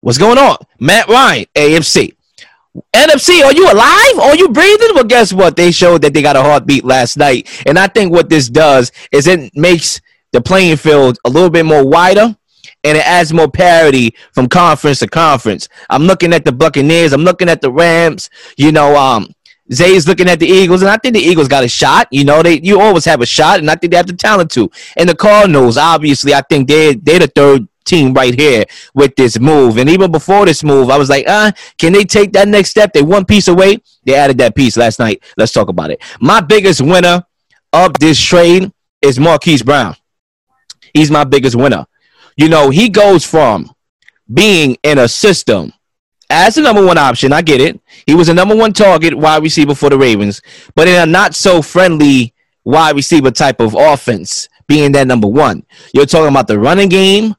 What's 0.00 0.19
going 0.19 0.38
on? 0.38 0.57
Matt 0.78 1.09
Ryan, 1.09 1.47
AFC. 1.54 2.14
NFC, 2.95 3.42
are 3.45 3.52
you 3.52 3.71
alive? 3.71 4.19
Are 4.21 4.37
you 4.37 4.49
breathing? 4.49 4.95
Well, 4.95 5.04
guess 5.04 5.33
what? 5.33 5.57
They 5.57 5.73
showed 5.73 6.02
that 6.02 6.14
they 6.14 6.23
got 6.23 6.37
a 6.37 6.42
heartbeat 6.42 6.85
last 6.85 7.16
night. 7.16 7.49
And 7.66 7.78
I 7.78 7.88
think 7.88 8.12
what 8.12 8.28
this 8.28 8.49
does 8.49 8.92
is 9.11 9.26
it 9.26 9.54
makes 9.57 10.00
the 10.33 10.40
playing 10.40 10.76
field 10.76 11.19
a 11.25 11.30
little 11.30 11.50
bit 11.50 11.66
more 11.66 11.85
wider 11.85 12.37
and 12.85 12.97
it 12.97 13.07
adds 13.07 13.33
more 13.33 13.50
parity 13.50 14.14
from 14.33 14.49
conference 14.49 15.00
to 15.00 15.09
conference. 15.09 15.69
I'm 15.90 16.04
looking 16.04 16.33
at 16.33 16.45
the 16.45 16.52
Buccaneers, 16.52 17.12
I'm 17.12 17.25
looking 17.25 17.49
at 17.49 17.61
the 17.61 17.71
Rams, 17.71 18.30
you 18.57 18.73
know, 18.73 18.97
um, 18.97 19.35
Zay's 19.72 20.08
looking 20.08 20.28
at 20.28 20.40
the 20.40 20.46
Eagles, 20.46 20.82
and 20.82 20.90
I 20.90 20.96
think 20.96 21.14
the 21.14 21.20
Eagles 21.20 21.48
got 21.48 21.64
a 21.64 21.68
shot. 21.68 22.08
You 22.10 22.24
know, 22.24 22.42
they 22.42 22.60
you 22.60 22.80
always 22.80 23.04
have 23.04 23.20
a 23.20 23.26
shot, 23.26 23.60
and 23.60 23.70
I 23.70 23.76
think 23.76 23.92
they 23.92 23.96
have 23.96 24.06
the 24.06 24.14
talent 24.14 24.50
to. 24.52 24.70
And 24.96 25.08
the 25.08 25.14
Cardinals, 25.14 25.76
obviously, 25.76 26.34
I 26.34 26.42
think 26.42 26.68
they 26.68 26.94
they're 26.94 27.20
the 27.20 27.28
third 27.28 27.68
team 27.84 28.12
right 28.14 28.38
here 28.38 28.64
with 28.94 29.14
this 29.16 29.38
move. 29.38 29.76
And 29.78 29.88
even 29.88 30.12
before 30.12 30.46
this 30.46 30.62
move, 30.62 30.90
I 30.90 30.98
was 30.98 31.08
like, 31.08 31.28
uh, 31.28 31.52
can 31.78 31.92
they 31.92 32.04
take 32.04 32.32
that 32.32 32.48
next 32.48 32.70
step? 32.70 32.92
They 32.92 33.02
one 33.02 33.24
piece 33.24 33.48
away. 33.48 33.78
They 34.04 34.14
added 34.14 34.38
that 34.38 34.54
piece 34.54 34.76
last 34.76 34.98
night. 34.98 35.22
Let's 35.36 35.52
talk 35.52 35.68
about 35.68 35.90
it. 35.90 36.02
My 36.20 36.40
biggest 36.40 36.80
winner 36.80 37.24
of 37.72 37.94
this 37.98 38.20
trade 38.20 38.72
is 39.02 39.18
Marquise 39.18 39.62
Brown. 39.62 39.96
He's 40.92 41.10
my 41.10 41.24
biggest 41.24 41.56
winner. 41.56 41.86
You 42.36 42.48
know, 42.48 42.70
he 42.70 42.88
goes 42.88 43.24
from 43.24 43.70
being 44.32 44.76
in 44.82 44.98
a 44.98 45.08
system 45.08 45.72
as 46.30 46.54
the 46.54 46.62
number 46.62 46.84
one 46.84 46.99
option. 46.99 47.32
I 47.32 47.42
get 47.42 47.60
it. 47.60 47.80
He 48.06 48.14
was 48.14 48.28
a 48.28 48.34
number 48.34 48.56
one 48.56 48.72
target 48.72 49.14
wide 49.14 49.42
receiver 49.42 49.75
for 49.75 49.90
the 49.90 49.99
Ravens, 49.99 50.40
but 50.75 50.88
in 50.88 50.96
a 50.96 51.06
not 51.06 51.34
so 51.34 51.60
friendly 51.60 52.34
wide 52.64 52.96
receiver 52.96 53.30
type 53.30 53.60
of 53.60 53.75
offense, 53.75 54.49
being 54.66 54.92
that 54.92 55.06
number 55.06 55.28
one. 55.28 55.64
You're 55.92 56.06
talking 56.06 56.28
about 56.28 56.46
the 56.46 56.58
running 56.58 56.88
game, 56.88 57.34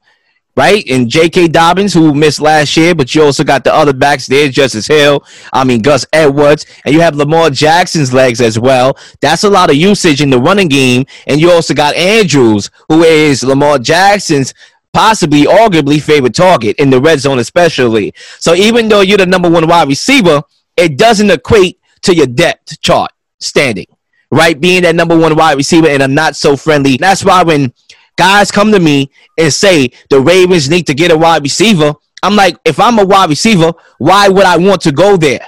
right? 0.56 0.84
And 0.90 1.10
J.K. 1.10 1.48
Dobbins, 1.48 1.94
who 1.94 2.14
missed 2.14 2.42
last 2.42 2.76
year, 2.76 2.94
but 2.94 3.14
you 3.16 3.24
also 3.24 3.44
got 3.44 3.64
the 3.64 3.74
other 3.74 3.94
backs 3.94 4.28
there, 4.28 4.50
Justice 4.50 4.88
Hill, 4.88 5.24
I 5.54 5.64
mean, 5.64 5.82
Gus 5.82 6.06
Edwards, 6.12 6.66
and 6.86 6.94
you 6.94 7.02
have 7.02 7.16
Lamar 7.16 7.50
Jackson's 7.50 8.14
legs 8.14 8.42
as 8.42 8.60
well. 8.60 8.98
That's 9.22 9.44
a 9.44 9.50
lot 9.50 9.70
of 9.70 9.76
usage 9.76 10.22
in 10.22 10.30
the 10.30 10.40
running 10.40 10.68
game. 10.68 11.06
And 11.28 11.40
you 11.40 11.52
also 11.52 11.74
got 11.74 11.96
Andrews, 11.96 12.70
who 12.90 13.04
is 13.04 13.44
Lamar 13.44 13.80
Jackson's 13.80 14.54
possibly, 14.94 15.44
arguably 15.44 16.02
favorite 16.02 16.36
target 16.36 16.76
in 16.78 16.90
the 16.90 17.00
red 17.00 17.20
zone, 17.20 17.40
especially. 17.40 18.14
So 18.40 18.54
even 18.54 18.90
though 18.90 19.02
you're 19.02 19.18
the 19.18 19.26
number 19.26 19.50
one 19.50 19.68
wide 19.68 19.88
receiver, 19.88 20.44
it 20.78 20.98
doesn't 20.98 21.30
equate 21.30 21.80
to 22.04 22.16
your 22.16 22.28
depth 22.28 22.80
chart 22.82 23.12
standing, 23.40 23.88
right? 24.32 24.60
Being 24.60 24.84
that 24.84 24.96
number 24.96 25.18
one 25.18 25.36
wide 25.36 25.58
receiver 25.58 25.88
and 25.88 26.04
a 26.04 26.08
not 26.08 26.36
so 26.36 26.56
friendly. 26.56 26.98
That's 26.98 27.24
why 27.24 27.44
when 27.44 27.74
guys 28.18 28.52
come 28.52 28.72
to 28.72 28.80
me 28.80 29.12
and 29.38 29.54
say 29.54 29.92
the 30.10 30.20
Ravens 30.20 30.70
need 30.70 30.88
to 30.88 30.94
get 30.94 31.12
a 31.12 31.18
wide 31.18 31.44
receiver, 31.44 31.94
I'm 32.24 32.36
like, 32.36 32.58
if 32.66 32.80
I'm 32.80 33.00
a 33.00 33.06
wide 33.06 33.30
receiver, 33.30 33.74
why 33.98 34.30
would 34.30 34.46
I 34.46 34.58
want 34.58 34.82
to 34.82 34.92
go 34.92 35.18
there? 35.18 35.48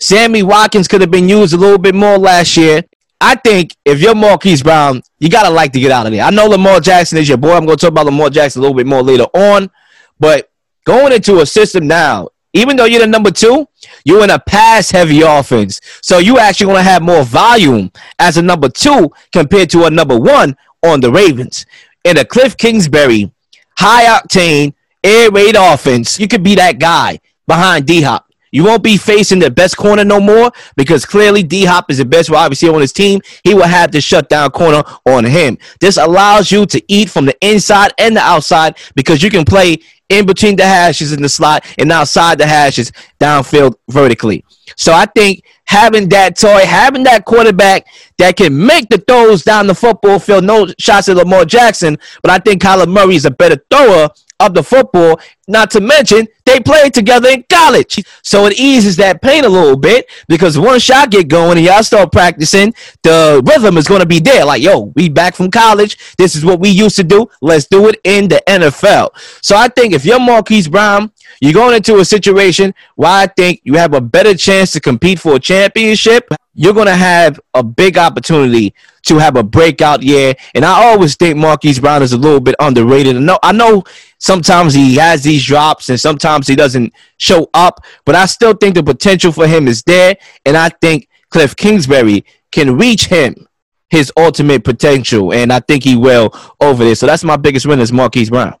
Sammy 0.00 0.42
Watkins 0.42 0.88
could 0.88 1.02
have 1.02 1.10
been 1.10 1.28
used 1.28 1.52
a 1.52 1.58
little 1.58 1.78
bit 1.78 1.94
more 1.94 2.18
last 2.18 2.56
year. 2.56 2.82
I 3.20 3.34
think 3.34 3.76
if 3.84 4.00
you're 4.00 4.14
Marquise 4.14 4.62
Brown, 4.62 5.02
you 5.18 5.28
gotta 5.28 5.50
like 5.50 5.72
to 5.72 5.80
get 5.80 5.90
out 5.90 6.06
of 6.06 6.12
there. 6.12 6.22
I 6.22 6.30
know 6.30 6.46
Lamar 6.46 6.80
Jackson 6.80 7.18
is 7.18 7.28
your 7.28 7.38
boy. 7.38 7.52
I'm 7.52 7.66
gonna 7.66 7.76
talk 7.76 7.90
about 7.90 8.06
Lamar 8.06 8.30
Jackson 8.30 8.60
a 8.60 8.62
little 8.62 8.76
bit 8.76 8.86
more 8.86 9.02
later 9.02 9.26
on, 9.34 9.70
but 10.18 10.50
going 10.84 11.12
into 11.12 11.40
a 11.40 11.46
system 11.46 11.86
now, 11.86 12.28
even 12.54 12.76
though 12.76 12.86
you're 12.86 13.00
the 13.00 13.06
number 13.06 13.30
two, 13.30 13.68
you're 14.04 14.24
in 14.24 14.30
a 14.30 14.38
pass 14.38 14.90
heavy 14.90 15.20
offense. 15.20 15.80
So 16.02 16.18
you 16.18 16.38
actually 16.38 16.68
gonna 16.68 16.82
have 16.82 17.02
more 17.02 17.22
volume 17.22 17.92
as 18.18 18.38
a 18.38 18.42
number 18.42 18.68
two 18.68 19.10
compared 19.32 19.70
to 19.70 19.84
a 19.84 19.90
number 19.90 20.18
one 20.18 20.56
on 20.82 21.00
the 21.00 21.12
Ravens. 21.12 21.66
In 22.04 22.16
a 22.16 22.24
Cliff 22.24 22.56
Kingsbury 22.56 23.30
high 23.76 24.06
octane 24.18 24.72
air 25.04 25.30
raid 25.30 25.56
offense, 25.58 26.18
you 26.18 26.26
could 26.26 26.42
be 26.42 26.54
that 26.54 26.78
guy 26.78 27.20
behind 27.46 27.86
D 27.86 28.00
Hop. 28.02 28.29
You 28.50 28.64
won't 28.64 28.82
be 28.82 28.96
facing 28.96 29.38
the 29.38 29.50
best 29.50 29.76
corner 29.76 30.04
no 30.04 30.20
more 30.20 30.50
because 30.76 31.04
clearly 31.04 31.42
D 31.42 31.64
Hop 31.64 31.90
is 31.90 31.98
the 31.98 32.04
best 32.04 32.30
wide 32.30 32.50
receiver 32.50 32.74
on 32.74 32.80
his 32.80 32.92
team. 32.92 33.20
He 33.44 33.54
will 33.54 33.62
have 33.62 33.92
the 33.92 34.00
shutdown 34.00 34.50
corner 34.50 34.82
on 35.06 35.24
him. 35.24 35.58
This 35.80 35.96
allows 35.96 36.50
you 36.50 36.66
to 36.66 36.82
eat 36.88 37.10
from 37.10 37.26
the 37.26 37.36
inside 37.40 37.92
and 37.98 38.16
the 38.16 38.20
outside 38.20 38.76
because 38.94 39.22
you 39.22 39.30
can 39.30 39.44
play 39.44 39.78
in 40.08 40.26
between 40.26 40.56
the 40.56 40.64
hashes 40.64 41.12
in 41.12 41.22
the 41.22 41.28
slot 41.28 41.64
and 41.78 41.90
outside 41.92 42.38
the 42.38 42.46
hashes 42.46 42.92
downfield 43.20 43.74
vertically. 43.88 44.44
So 44.76 44.92
I 44.92 45.06
think 45.06 45.44
having 45.64 46.08
that 46.08 46.36
toy, 46.36 46.66
having 46.66 47.04
that 47.04 47.24
quarterback 47.24 47.86
that 48.18 48.36
can 48.36 48.66
make 48.66 48.88
the 48.88 48.98
throws 48.98 49.44
down 49.44 49.68
the 49.68 49.74
football 49.74 50.18
field, 50.18 50.44
no 50.44 50.66
shots 50.78 51.08
at 51.08 51.16
Lamar 51.16 51.44
Jackson, 51.44 51.96
but 52.22 52.30
I 52.30 52.38
think 52.38 52.60
Kyler 52.60 52.88
Murray 52.88 53.14
is 53.14 53.24
a 53.24 53.30
better 53.30 53.62
thrower 53.70 54.10
of 54.40 54.54
the 54.54 54.64
football. 54.64 55.20
Not 55.46 55.70
to 55.72 55.80
mention 55.80 56.26
they 56.44 56.60
played 56.60 56.94
together 56.94 57.28
in 57.28 57.44
college, 57.48 58.04
so 58.22 58.46
it 58.46 58.58
eases 58.58 58.96
that 58.96 59.20
pain 59.20 59.44
a 59.44 59.48
little 59.48 59.76
bit 59.76 60.08
because 60.28 60.58
once 60.58 60.88
y'all 60.88 61.06
get 61.06 61.28
going 61.28 61.58
and 61.58 61.66
y'all 61.66 61.82
start 61.82 62.12
practicing, 62.12 62.74
the 63.02 63.42
rhythm 63.44 63.76
is 63.76 63.86
going 63.86 64.00
to 64.00 64.06
be 64.06 64.20
there. 64.20 64.44
Like, 64.44 64.62
yo, 64.62 64.92
we 64.94 65.08
back 65.08 65.34
from 65.34 65.50
college. 65.50 65.98
This 66.16 66.36
is 66.36 66.44
what 66.44 66.60
we 66.60 66.68
used 66.68 66.96
to 66.96 67.04
do. 67.04 67.28
Let's 67.40 67.66
do 67.66 67.88
it 67.88 68.00
in 68.04 68.28
the 68.28 68.42
NFL. 68.46 69.10
So 69.42 69.56
I 69.56 69.68
think 69.68 69.92
if 69.92 70.04
you're 70.04 70.20
Marquise 70.20 70.68
Brown, 70.68 71.12
you're 71.40 71.52
going 71.52 71.76
into 71.76 71.98
a 71.98 72.04
situation 72.04 72.74
where 72.96 73.10
I 73.10 73.26
think 73.26 73.60
you 73.64 73.74
have 73.74 73.94
a 73.94 74.00
better 74.00 74.34
chance 74.34 74.72
to 74.72 74.80
compete 74.80 75.18
for 75.18 75.36
a 75.36 75.38
championship. 75.40 76.28
You're 76.54 76.74
going 76.74 76.86
to 76.86 76.96
have 76.96 77.40
a 77.54 77.62
big 77.62 77.96
opportunity 77.96 78.74
to 79.04 79.18
have 79.18 79.36
a 79.36 79.42
breakout 79.42 80.02
year. 80.02 80.34
And 80.54 80.64
I 80.64 80.84
always 80.84 81.16
think 81.16 81.36
Marquise 81.36 81.78
Brown 81.78 82.02
is 82.02 82.12
a 82.12 82.18
little 82.18 82.40
bit 82.40 82.54
underrated. 82.60 83.16
I 83.16 83.20
know, 83.20 83.38
I 83.42 83.52
know 83.52 83.84
sometimes 84.18 84.74
he 84.74 84.96
has 84.96 85.22
these 85.22 85.44
drops 85.44 85.88
and 85.88 85.98
sometimes 85.98 86.46
he 86.46 86.56
doesn't 86.56 86.92
show 87.16 87.48
up, 87.54 87.84
but 88.04 88.14
I 88.14 88.26
still 88.26 88.52
think 88.52 88.74
the 88.74 88.82
potential 88.82 89.32
for 89.32 89.46
him 89.46 89.68
is 89.68 89.82
there. 89.84 90.16
And 90.44 90.56
I 90.56 90.68
think 90.68 91.08
Cliff 91.30 91.56
Kingsbury 91.56 92.24
can 92.50 92.76
reach 92.76 93.06
him 93.06 93.46
his 93.88 94.12
ultimate 94.16 94.64
potential. 94.64 95.32
And 95.32 95.52
I 95.52 95.60
think 95.60 95.84
he 95.84 95.96
will 95.96 96.34
over 96.60 96.84
there. 96.84 96.94
So 96.94 97.06
that's 97.06 97.24
my 97.24 97.36
biggest 97.36 97.66
winner 97.66 97.82
is 97.82 97.92
Marquise 97.92 98.30
Brown. 98.30 98.54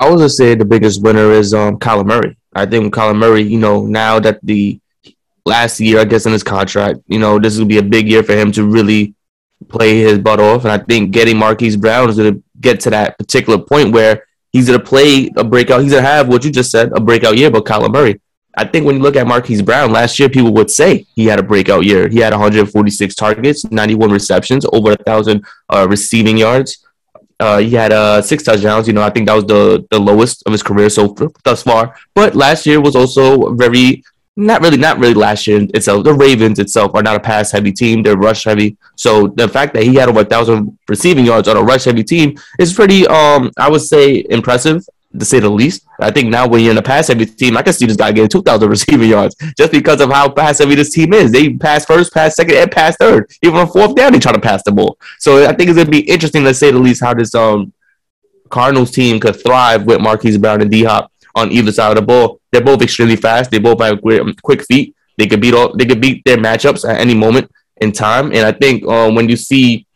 I 0.00 0.08
would 0.08 0.30
say 0.30 0.54
the 0.54 0.64
biggest 0.64 1.02
winner 1.02 1.30
is 1.30 1.52
um 1.52 1.78
Kyler 1.78 2.06
Murray. 2.06 2.36
I 2.54 2.64
think 2.64 2.92
Kyler 2.94 3.16
Murray, 3.16 3.42
you 3.42 3.58
know, 3.58 3.86
now 3.86 4.18
that 4.18 4.40
the 4.42 4.80
last 5.44 5.78
year, 5.78 6.00
I 6.00 6.04
guess 6.04 6.24
in 6.24 6.32
his 6.32 6.42
contract, 6.42 7.00
you 7.06 7.18
know, 7.18 7.38
this 7.38 7.58
will 7.58 7.66
be 7.66 7.78
a 7.78 7.82
big 7.82 8.08
year 8.08 8.22
for 8.22 8.32
him 8.32 8.50
to 8.52 8.64
really 8.64 9.14
play 9.68 10.00
his 10.00 10.18
butt 10.18 10.40
off. 10.40 10.64
And 10.64 10.72
I 10.72 10.78
think 10.78 11.10
getting 11.10 11.36
Marquise 11.36 11.76
Brown 11.76 12.08
is 12.08 12.16
gonna 12.16 12.38
get 12.60 12.80
to 12.80 12.90
that 12.90 13.18
particular 13.18 13.58
point 13.58 13.92
where 13.92 14.26
he's 14.52 14.66
gonna 14.66 14.82
play 14.82 15.30
a 15.36 15.44
breakout. 15.44 15.82
He's 15.82 15.92
gonna 15.92 16.06
have 16.06 16.28
what 16.28 16.44
you 16.44 16.50
just 16.50 16.70
said, 16.70 16.92
a 16.94 17.00
breakout 17.00 17.36
year, 17.36 17.50
but 17.50 17.66
Kyler 17.66 17.92
Murray. 17.92 18.20
I 18.56 18.64
think 18.64 18.84
when 18.86 18.96
you 18.96 19.02
look 19.02 19.16
at 19.16 19.26
Marquise 19.26 19.62
Brown 19.62 19.92
last 19.92 20.18
year, 20.18 20.28
people 20.28 20.52
would 20.54 20.70
say 20.70 21.06
he 21.14 21.26
had 21.26 21.38
a 21.38 21.42
breakout 21.42 21.84
year. 21.84 22.08
He 22.08 22.18
had 22.18 22.32
146 22.32 23.14
targets, 23.14 23.70
91 23.70 24.10
receptions, 24.10 24.66
over 24.72 24.92
a 24.92 24.96
thousand 24.96 25.44
uh, 25.68 25.86
receiving 25.88 26.36
yards. 26.36 26.84
Uh, 27.40 27.58
he 27.58 27.70
had 27.70 27.92
uh, 27.92 28.20
six 28.22 28.42
touchdowns. 28.44 28.86
You 28.86 28.92
know, 28.92 29.02
I 29.02 29.10
think 29.10 29.26
that 29.26 29.34
was 29.34 29.46
the, 29.46 29.86
the 29.90 29.98
lowest 29.98 30.42
of 30.46 30.52
his 30.52 30.62
career 30.62 30.90
so 30.90 31.16
thus 31.42 31.62
far. 31.62 31.96
But 32.14 32.36
last 32.36 32.66
year 32.66 32.80
was 32.80 32.94
also 32.94 33.54
very 33.54 34.04
not 34.36 34.62
really 34.62 34.76
not 34.76 34.98
really 34.98 35.14
last 35.14 35.46
year 35.46 35.66
itself. 35.74 36.04
The 36.04 36.14
Ravens 36.14 36.58
itself 36.58 36.94
are 36.94 37.02
not 37.02 37.16
a 37.16 37.20
pass 37.20 37.50
heavy 37.50 37.72
team; 37.72 38.02
they're 38.02 38.16
rush 38.16 38.44
heavy. 38.44 38.76
So 38.96 39.28
the 39.28 39.48
fact 39.48 39.74
that 39.74 39.82
he 39.82 39.94
had 39.96 40.08
over 40.08 40.20
a 40.20 40.24
thousand 40.24 40.78
receiving 40.88 41.26
yards 41.26 41.48
on 41.48 41.56
a 41.56 41.62
rush 41.62 41.84
heavy 41.84 42.04
team 42.04 42.38
is 42.58 42.72
pretty, 42.72 43.06
um, 43.06 43.50
I 43.58 43.68
would 43.68 43.82
say, 43.82 44.24
impressive 44.30 44.86
to 45.18 45.24
say 45.24 45.40
the 45.40 45.48
least. 45.48 45.86
I 45.98 46.10
think 46.10 46.28
now 46.28 46.46
when 46.46 46.62
you're 46.62 46.70
in 46.70 46.78
a 46.78 46.82
pass 46.82 47.08
heavy 47.08 47.26
team, 47.26 47.56
I 47.56 47.62
can 47.62 47.72
see 47.72 47.86
this 47.86 47.96
guy 47.96 48.12
getting 48.12 48.28
2,000 48.28 48.68
receiving 48.68 49.10
yards 49.10 49.34
just 49.56 49.72
because 49.72 50.00
of 50.00 50.10
how 50.10 50.30
pass 50.30 50.58
heavy 50.58 50.76
this 50.76 50.90
team 50.90 51.12
is. 51.12 51.32
They 51.32 51.54
pass 51.54 51.84
first, 51.84 52.14
pass 52.14 52.36
second, 52.36 52.56
and 52.56 52.70
pass 52.70 52.96
third. 52.96 53.30
Even 53.42 53.58
on 53.58 53.68
fourth 53.68 53.94
down, 53.94 54.12
they 54.12 54.18
try 54.18 54.32
to 54.32 54.40
pass 54.40 54.62
the 54.62 54.72
ball. 54.72 54.98
So 55.18 55.44
I 55.44 55.52
think 55.52 55.68
it's 55.68 55.76
going 55.76 55.86
to 55.86 55.90
be 55.90 56.00
interesting 56.00 56.44
to 56.44 56.54
say 56.54 56.70
the 56.70 56.78
least 56.78 57.02
how 57.02 57.14
this 57.14 57.34
um 57.34 57.72
Cardinals 58.50 58.90
team 58.90 59.20
could 59.20 59.40
thrive 59.40 59.84
with 59.84 60.00
Marquise 60.00 60.36
Brown 60.36 60.60
and 60.60 60.70
D 60.70 60.84
Hop 60.84 61.12
on 61.36 61.52
either 61.52 61.70
side 61.72 61.90
of 61.90 61.96
the 61.96 62.02
ball. 62.02 62.40
They're 62.50 62.60
both 62.60 62.82
extremely 62.82 63.16
fast. 63.16 63.50
They 63.50 63.60
both 63.60 63.80
have 63.80 64.00
quick, 64.00 64.20
um, 64.20 64.66
feet. 64.68 64.94
They 65.16 65.26
could 65.26 65.40
beat 65.40 65.54
all. 65.54 65.76
They 65.76 65.86
could 65.86 66.00
beat 66.00 66.24
their 66.24 66.36
matchups 66.36 66.88
at 66.88 67.00
any 67.00 67.14
moment 67.14 67.50
in 67.80 67.92
time. 67.92 68.32
And 68.32 68.40
I 68.40 68.52
think 68.52 68.84
um, 68.86 69.14
when 69.14 69.28
you 69.28 69.36
see 69.36 69.86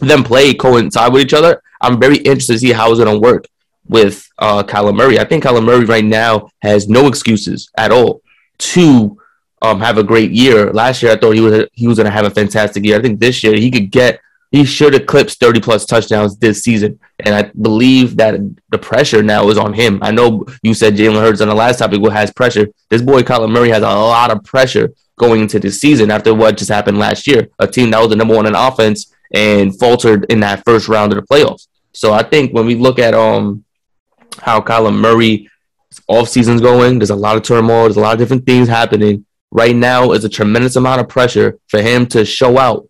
them 0.00 0.24
play 0.24 0.54
coincide 0.54 1.12
with 1.12 1.22
each 1.22 1.34
other, 1.34 1.62
I'm 1.80 2.00
very 2.00 2.16
interested 2.16 2.54
to 2.54 2.58
see 2.58 2.72
how 2.72 2.90
it's 2.90 2.98
going 2.98 3.14
to 3.14 3.20
work 3.20 3.46
with 3.86 4.28
uh, 4.38 4.62
Kyler 4.62 4.94
Murray. 4.94 5.18
I 5.18 5.24
think 5.24 5.44
Kyler 5.44 5.64
Murray 5.64 5.84
right 5.84 6.04
now 6.04 6.48
has 6.62 6.88
no 6.88 7.06
excuses 7.06 7.70
at 7.76 7.92
all 7.92 8.22
to 8.58 9.18
um, 9.62 9.80
have 9.80 9.98
a 9.98 10.04
great 10.04 10.30
year. 10.30 10.72
Last 10.72 11.02
year, 11.02 11.12
I 11.12 11.16
thought 11.16 11.32
he 11.32 11.40
was 11.40 11.66
he 11.72 11.86
was 11.86 11.98
going 11.98 12.06
to 12.06 12.12
have 12.12 12.26
a 12.26 12.30
fantastic 12.30 12.84
year. 12.84 12.98
I 12.98 13.02
think 13.02 13.20
this 13.20 13.42
year 13.42 13.54
he 13.54 13.70
could 13.70 13.90
get 13.90 14.20
he 14.54 14.64
should 14.64 14.94
eclipse 14.94 15.34
30 15.34 15.60
plus 15.60 15.84
touchdowns 15.84 16.36
this 16.36 16.62
season. 16.62 17.00
And 17.18 17.34
I 17.34 17.50
believe 17.60 18.16
that 18.18 18.38
the 18.70 18.78
pressure 18.78 19.20
now 19.20 19.48
is 19.48 19.58
on 19.58 19.72
him. 19.72 19.98
I 20.00 20.12
know 20.12 20.44
you 20.62 20.74
said 20.74 20.94
Jalen 20.94 21.20
Hurts 21.20 21.40
on 21.40 21.48
the 21.48 21.54
last 21.56 21.80
topic 21.80 22.00
what 22.00 22.12
has 22.12 22.32
pressure. 22.32 22.68
This 22.88 23.02
boy 23.02 23.22
Kyler 23.22 23.50
Murray 23.50 23.70
has 23.70 23.82
a 23.82 23.88
lot 23.88 24.30
of 24.30 24.44
pressure 24.44 24.92
going 25.18 25.40
into 25.40 25.58
this 25.58 25.80
season 25.80 26.10
after 26.12 26.32
what 26.32 26.56
just 26.56 26.70
happened 26.70 26.98
last 26.98 27.26
year. 27.26 27.48
A 27.58 27.66
team 27.66 27.90
that 27.90 27.98
was 27.98 28.10
the 28.10 28.16
number 28.16 28.36
one 28.36 28.46
in 28.46 28.54
offense 28.54 29.12
and 29.32 29.76
faltered 29.76 30.26
in 30.30 30.38
that 30.40 30.62
first 30.64 30.86
round 30.86 31.12
of 31.12 31.16
the 31.16 31.26
playoffs. 31.26 31.66
So 31.92 32.12
I 32.12 32.22
think 32.22 32.52
when 32.54 32.64
we 32.64 32.76
look 32.76 33.00
at 33.00 33.12
um 33.12 33.63
how 34.40 34.60
Kyler 34.60 34.94
Murray 34.94 35.48
off 36.08 36.28
season's 36.28 36.60
going. 36.60 36.98
There's 36.98 37.10
a 37.10 37.16
lot 37.16 37.36
of 37.36 37.42
turmoil. 37.42 37.84
There's 37.84 37.96
a 37.96 38.00
lot 38.00 38.14
of 38.14 38.18
different 38.18 38.46
things 38.46 38.68
happening. 38.68 39.24
Right 39.50 39.76
now 39.76 40.12
is 40.12 40.24
a 40.24 40.28
tremendous 40.28 40.76
amount 40.76 41.00
of 41.00 41.08
pressure 41.08 41.58
for 41.68 41.80
him 41.80 42.06
to 42.06 42.24
show 42.24 42.58
out 42.58 42.88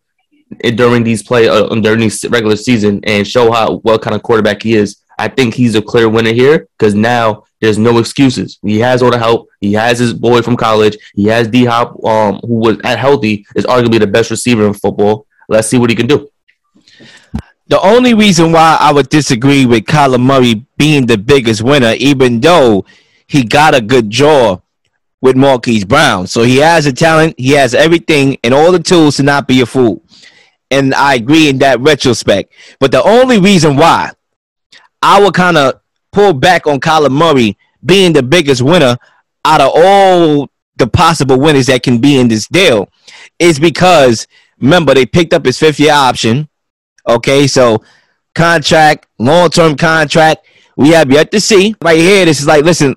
during 0.75 1.05
these 1.05 1.23
play 1.23 1.49
uh, 1.49 1.67
during 1.67 2.01
these 2.01 2.25
regular 2.29 2.57
season 2.57 3.01
and 3.05 3.27
show 3.27 3.51
how 3.51 3.77
what 3.79 4.03
kind 4.03 4.17
of 4.17 4.23
quarterback 4.23 4.63
he 4.63 4.75
is. 4.75 5.01
I 5.19 5.29
think 5.29 5.55
he's 5.55 5.75
a 5.75 5.83
clear 5.83 6.09
winner 6.09 6.33
here 6.33 6.69
because 6.79 6.95
now 6.95 7.45
there's 7.61 7.79
no 7.79 7.99
excuses. 7.99 8.59
He 8.63 8.81
has 8.81 9.03
all 9.03 9.11
the 9.11 9.19
help. 9.19 9.49
He 9.61 9.73
has 9.75 9.99
his 9.99 10.13
boy 10.13 10.43
from 10.43 10.57
college. 10.57 10.97
He 11.15 11.25
has 11.25 11.49
D 11.49 11.65
Hop, 11.65 12.03
um, 12.05 12.41
who 12.43 12.55
was 12.55 12.79
at 12.85 12.99
healthy, 12.99 13.47
is 13.55 13.65
arguably 13.65 14.01
the 14.01 14.07
best 14.07 14.31
receiver 14.31 14.67
in 14.67 14.75
football. 14.75 15.27
Let's 15.49 15.69
see 15.69 15.79
what 15.79 15.91
he 15.91 15.97
can 15.97 16.07
do. 16.07 16.29
The 17.67 17.81
only 17.81 18.13
reason 18.13 18.53
why 18.53 18.77
I 18.79 18.93
would 18.93 19.09
disagree 19.09 19.65
with 19.65 19.85
Kyler 19.85 20.21
Murray 20.21 20.67
being 20.77 21.07
the 21.07 21.17
biggest 21.17 21.63
winner, 21.63 21.95
even 21.99 22.41
though 22.41 22.85
he 23.27 23.43
got 23.43 23.75
a 23.75 23.81
good 23.81 24.11
jaw 24.11 24.59
with 25.23 25.37
Marquise 25.37 25.87
Brown. 25.87 26.27
So 26.27 26.43
he 26.43 26.59
has 26.59 26.85
the 26.85 26.93
talent, 26.93 27.35
he 27.39 27.53
has 27.53 27.75
everything 27.75 28.37
and 28.45 28.53
all 28.53 28.71
the 28.71 28.79
tools 28.79 29.17
to 29.17 29.23
not 29.23 29.49
be 29.49 29.63
a 29.63 29.67
fool. 29.67 30.03
And 30.71 30.95
I 30.95 31.15
agree 31.15 31.49
in 31.49 31.59
that 31.59 31.81
retrospect. 31.81 32.53
But 32.81 32.91
the 32.93 33.03
only 33.03 33.39
reason 33.39 33.77
why 33.77 34.11
I 35.01 35.23
would 35.23 35.33
kind 35.33 35.57
of 35.57 35.81
pull 36.13 36.35
back 36.35 36.67
on 36.67 36.81
Kyler 36.81 37.11
Murray 37.11 37.57
being 37.85 38.13
the 38.13 38.23
biggest 38.23 38.61
winner 38.61 38.99
out 39.45 39.61
of 39.63 39.73
all 39.75 40.51
the 40.77 40.87
possible 40.87 41.39
winners 41.39 41.67
that 41.67 41.83
can 41.83 41.99
be 41.99 42.19
in 42.19 42.29
this 42.29 42.47
deal 42.49 42.89
is 43.39 43.59
because 43.59 44.27
remember 44.59 44.93
they 44.93 45.07
picked 45.07 45.33
up 45.33 45.47
his 45.47 45.59
fifth 45.59 45.81
year 45.81 45.93
option 45.93 46.49
Okay, 47.07 47.47
so 47.47 47.83
contract, 48.35 49.07
long 49.19 49.51
term 49.51 49.77
contract. 49.77 50.47
We 50.77 50.91
have 50.91 51.11
yet 51.11 51.31
to 51.33 51.41
see. 51.41 51.75
Right 51.83 51.99
here, 51.99 52.25
this 52.25 52.41
is 52.41 52.47
like, 52.47 52.65
listen, 52.65 52.97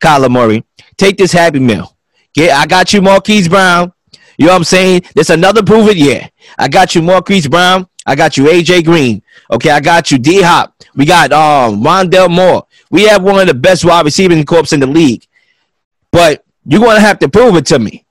Kyler 0.00 0.30
Murray, 0.30 0.64
take 0.96 1.16
this 1.16 1.32
happy 1.32 1.58
meal. 1.58 1.96
Get, 2.34 2.52
I 2.52 2.66
got 2.66 2.92
you, 2.92 3.02
Marquise 3.02 3.48
Brown. 3.48 3.92
You 4.38 4.46
know 4.46 4.52
what 4.52 4.58
I'm 4.58 4.64
saying? 4.64 5.02
There's 5.14 5.30
another 5.30 5.62
prove 5.62 5.88
it, 5.88 5.96
yeah. 5.96 6.28
I 6.58 6.68
got 6.68 6.94
you, 6.94 7.02
Marquise 7.02 7.48
Brown. 7.48 7.88
I 8.06 8.14
got 8.14 8.36
you 8.36 8.44
AJ 8.44 8.84
Green. 8.84 9.22
Okay, 9.50 9.70
I 9.70 9.80
got 9.80 10.10
you 10.10 10.18
D 10.18 10.42
Hop. 10.42 10.74
We 10.94 11.04
got 11.04 11.32
um 11.32 11.82
Rondale 11.82 12.30
Moore. 12.30 12.66
We 12.90 13.04
have 13.04 13.22
one 13.22 13.40
of 13.40 13.46
the 13.48 13.54
best 13.54 13.84
wide 13.84 14.04
receiving 14.04 14.44
corps 14.44 14.72
in 14.72 14.80
the 14.80 14.86
league. 14.86 15.26
But 16.12 16.44
you're 16.64 16.80
gonna 16.80 17.00
have 17.00 17.18
to 17.20 17.28
prove 17.28 17.56
it 17.56 17.66
to 17.66 17.78
me. 17.78 18.04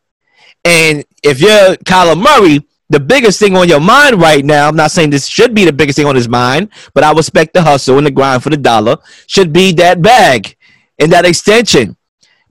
And 0.66 1.06
if 1.24 1.40
you're 1.40 1.76
Kyler 1.78 2.20
Murray, 2.20 2.66
the 2.90 3.00
biggest 3.00 3.40
thing 3.40 3.56
on 3.56 3.68
your 3.68 3.80
mind 3.80 4.22
right 4.22 4.46
now, 4.46 4.68
I'm 4.68 4.76
not 4.76 4.92
saying 4.92 5.10
this 5.10 5.28
should 5.28 5.54
be 5.54 5.66
the 5.66 5.74
biggest 5.74 5.98
thing 5.98 6.06
on 6.06 6.16
his 6.16 6.30
mind, 6.30 6.70
but 6.94 7.04
I 7.04 7.12
respect 7.12 7.54
the 7.54 7.62
hustle 7.62 7.98
and 7.98 8.06
the 8.06 8.12
grind 8.12 8.44
for 8.44 8.50
the 8.50 8.58
dollar, 8.58 8.98
should 9.28 9.52
be 9.52 9.72
that 9.74 10.02
bag 10.02 10.56
and 11.00 11.12
that 11.12 11.26
extension. 11.26 11.98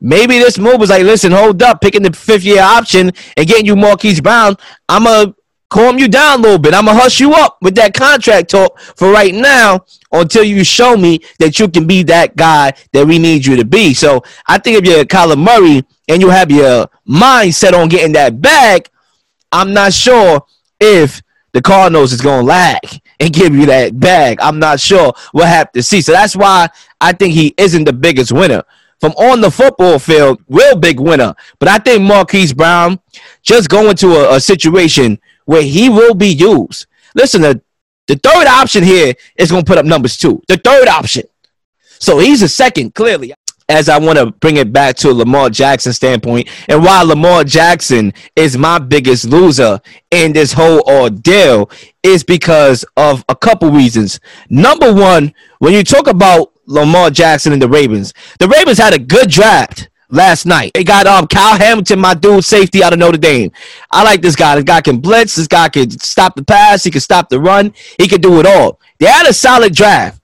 Maybe 0.01 0.39
this 0.39 0.59
move 0.59 0.81
was 0.81 0.91
like, 0.91 1.05
listen, 1.05 1.33
hold 1.33 1.63
up, 1.63 1.81
picking 1.81 2.03
the 2.03 2.13
fifth 2.13 2.45
year 2.45 2.63
option 2.63 3.13
and 3.37 3.47
getting 3.47 3.65
you 3.65 3.77
Marquise 3.77 4.21
Brown. 4.21 4.57
I'm 4.89 5.05
going 5.05 5.29
to 5.29 5.35
calm 5.71 5.99
you 5.99 6.09
down 6.09 6.41
a 6.41 6.43
little 6.43 6.59
bit. 6.59 6.75
I'm 6.75 6.85
going 6.85 6.97
to 6.97 7.03
hush 7.03 7.21
you 7.21 7.33
up 7.33 7.59
with 7.63 7.75
that 7.77 7.95
contract 7.95 8.51
talk 8.51 8.79
for 8.79 9.11
right 9.11 9.35
now 9.35 9.85
until 10.13 10.45
you 10.45 10.63
show 10.63 10.97
me 10.97 11.21
that 11.39 11.59
you 11.59 11.69
can 11.69 11.87
be 11.87 12.03
that 12.05 12.37
guy 12.37 12.73
that 12.93 13.07
we 13.07 13.19
need 13.19 13.47
you 13.47 13.57
to 13.57 13.65
be. 13.65 13.95
So 13.95 14.23
I 14.47 14.59
think 14.59 14.79
if 14.79 14.85
you're 14.85 15.05
Kyler 15.05 15.39
Murray 15.39 15.85
and 16.09 16.21
you 16.21 16.29
have 16.29 16.51
your 16.51 16.87
mind 17.05 17.55
set 17.55 17.73
on 17.73 17.89
getting 17.89 18.13
that 18.13 18.41
bag, 18.41 18.91
I'm 19.55 19.73
not 19.73 19.93
sure 19.93 20.45
if 20.81 21.23
the 21.53 21.63
Cardinals 21.63 22.13
is 22.13 22.21
going 22.21 22.41
to 22.41 22.47
lag 22.47 22.81
and 23.21 23.33
give 23.33 23.55
you 23.55 23.67
that 23.67 23.99
bag. 23.99 24.39
I'm 24.41 24.59
not 24.59 24.81
sure. 24.81 25.15
We'll 25.33 25.47
have 25.47 25.71
to 25.73 25.83
see. 25.83 26.01
So 26.01 26.11
that's 26.11 26.35
why 26.35 26.69
I 27.01 27.13
think 27.13 27.35
he 27.35 27.55
isn't 27.57 27.85
the 27.85 27.93
biggest 27.93 28.33
winner 28.33 28.65
from 29.01 29.13
on 29.13 29.41
the 29.41 29.53
football 29.53 30.01
field, 30.01 30.43
real 30.49 30.75
big 30.75 30.99
winner. 30.99 31.35
But 31.61 31.69
I 31.69 31.79
think 31.79 32.03
Marquise 32.03 32.53
Brown 32.53 32.99
just 33.43 33.69
going 33.69 33.95
to 33.97 34.09
a, 34.17 34.37
a 34.37 34.41
situation 34.41 35.21
where 35.45 35.63
he 35.63 35.89
will 35.89 36.15
be 36.15 36.29
used. 36.29 36.87
Listen, 37.15 37.43
the, 37.43 37.63
the 38.09 38.17
third 38.17 38.49
option 38.49 38.83
here 38.83 39.15
is 39.37 39.53
going 39.53 39.63
to 39.63 39.69
put 39.69 39.79
up 39.79 39.87
numbers 39.87 40.17
too. 40.19 40.43
The 40.49 40.57
third 40.57 40.89
option. 40.89 41.23
So 42.01 42.19
he's 42.19 42.43
a 42.43 42.49
second, 42.49 42.95
clearly. 42.95 43.33
As 43.69 43.89
I 43.89 43.99
want 43.99 44.19
to 44.19 44.27
bring 44.27 44.59
it 44.59 44.73
back 44.73 44.97
to 44.97 45.13
Lamar 45.13 45.49
Jackson 45.49 45.93
standpoint, 45.93 46.49
and 46.69 46.85
why 46.85 47.03
Lamar 47.03 47.45
Jackson 47.45 48.13
is 48.37 48.59
my 48.59 48.79
biggest 48.79 49.25
loser 49.25 49.81
in 50.11 50.35
this 50.35 50.53
whole 50.53 50.83
ordeal 50.83 51.71
is 52.03 52.23
because 52.23 52.85
of 52.97 53.25
a 53.29 53.35
couple 53.35 53.71
reasons. 53.71 54.21
Number 54.51 54.93
one, 54.93 55.33
when 55.61 55.73
you 55.73 55.83
talk 55.83 56.07
about 56.07 56.55
Lamar 56.67 57.11
Jackson 57.11 57.53
and 57.53 57.61
the 57.61 57.69
Ravens. 57.69 58.13
The 58.39 58.49
Ravens 58.49 58.79
had 58.79 58.95
a 58.95 58.99
good 58.99 59.31
draft 59.31 59.89
last 60.11 60.47
night. 60.47 60.73
They 60.75 60.85
got 60.85 61.07
um 61.07 61.27
Kyle 61.27 61.59
Hamilton, 61.59 62.01
my 62.01 62.15
dude, 62.15 62.45
safety 62.45 62.83
out 62.83 62.93
of 62.93 62.99
Notre 62.99 63.19
Dame. 63.19 63.51
I 63.91 64.03
like 64.03 64.23
this 64.23 64.37
guy. 64.37 64.55
This 64.55 64.65
guy 64.65 64.81
can 64.81 64.99
blitz. 64.99 65.35
This 65.35 65.47
guy 65.47 65.69
can 65.69 65.91
stop 65.91 66.35
the 66.37 66.45
pass. 66.45 66.85
He 66.85 66.91
can 66.91 67.01
stop 67.01 67.29
the 67.29 67.41
run. 67.41 67.75
He 67.99 68.09
can 68.09 68.21
do 68.21 68.41
it 68.41 68.47
all. 68.47 68.81
They 68.99 69.07
had 69.07 69.27
a 69.27 69.33
solid 69.33 69.75
draft. 69.75 70.21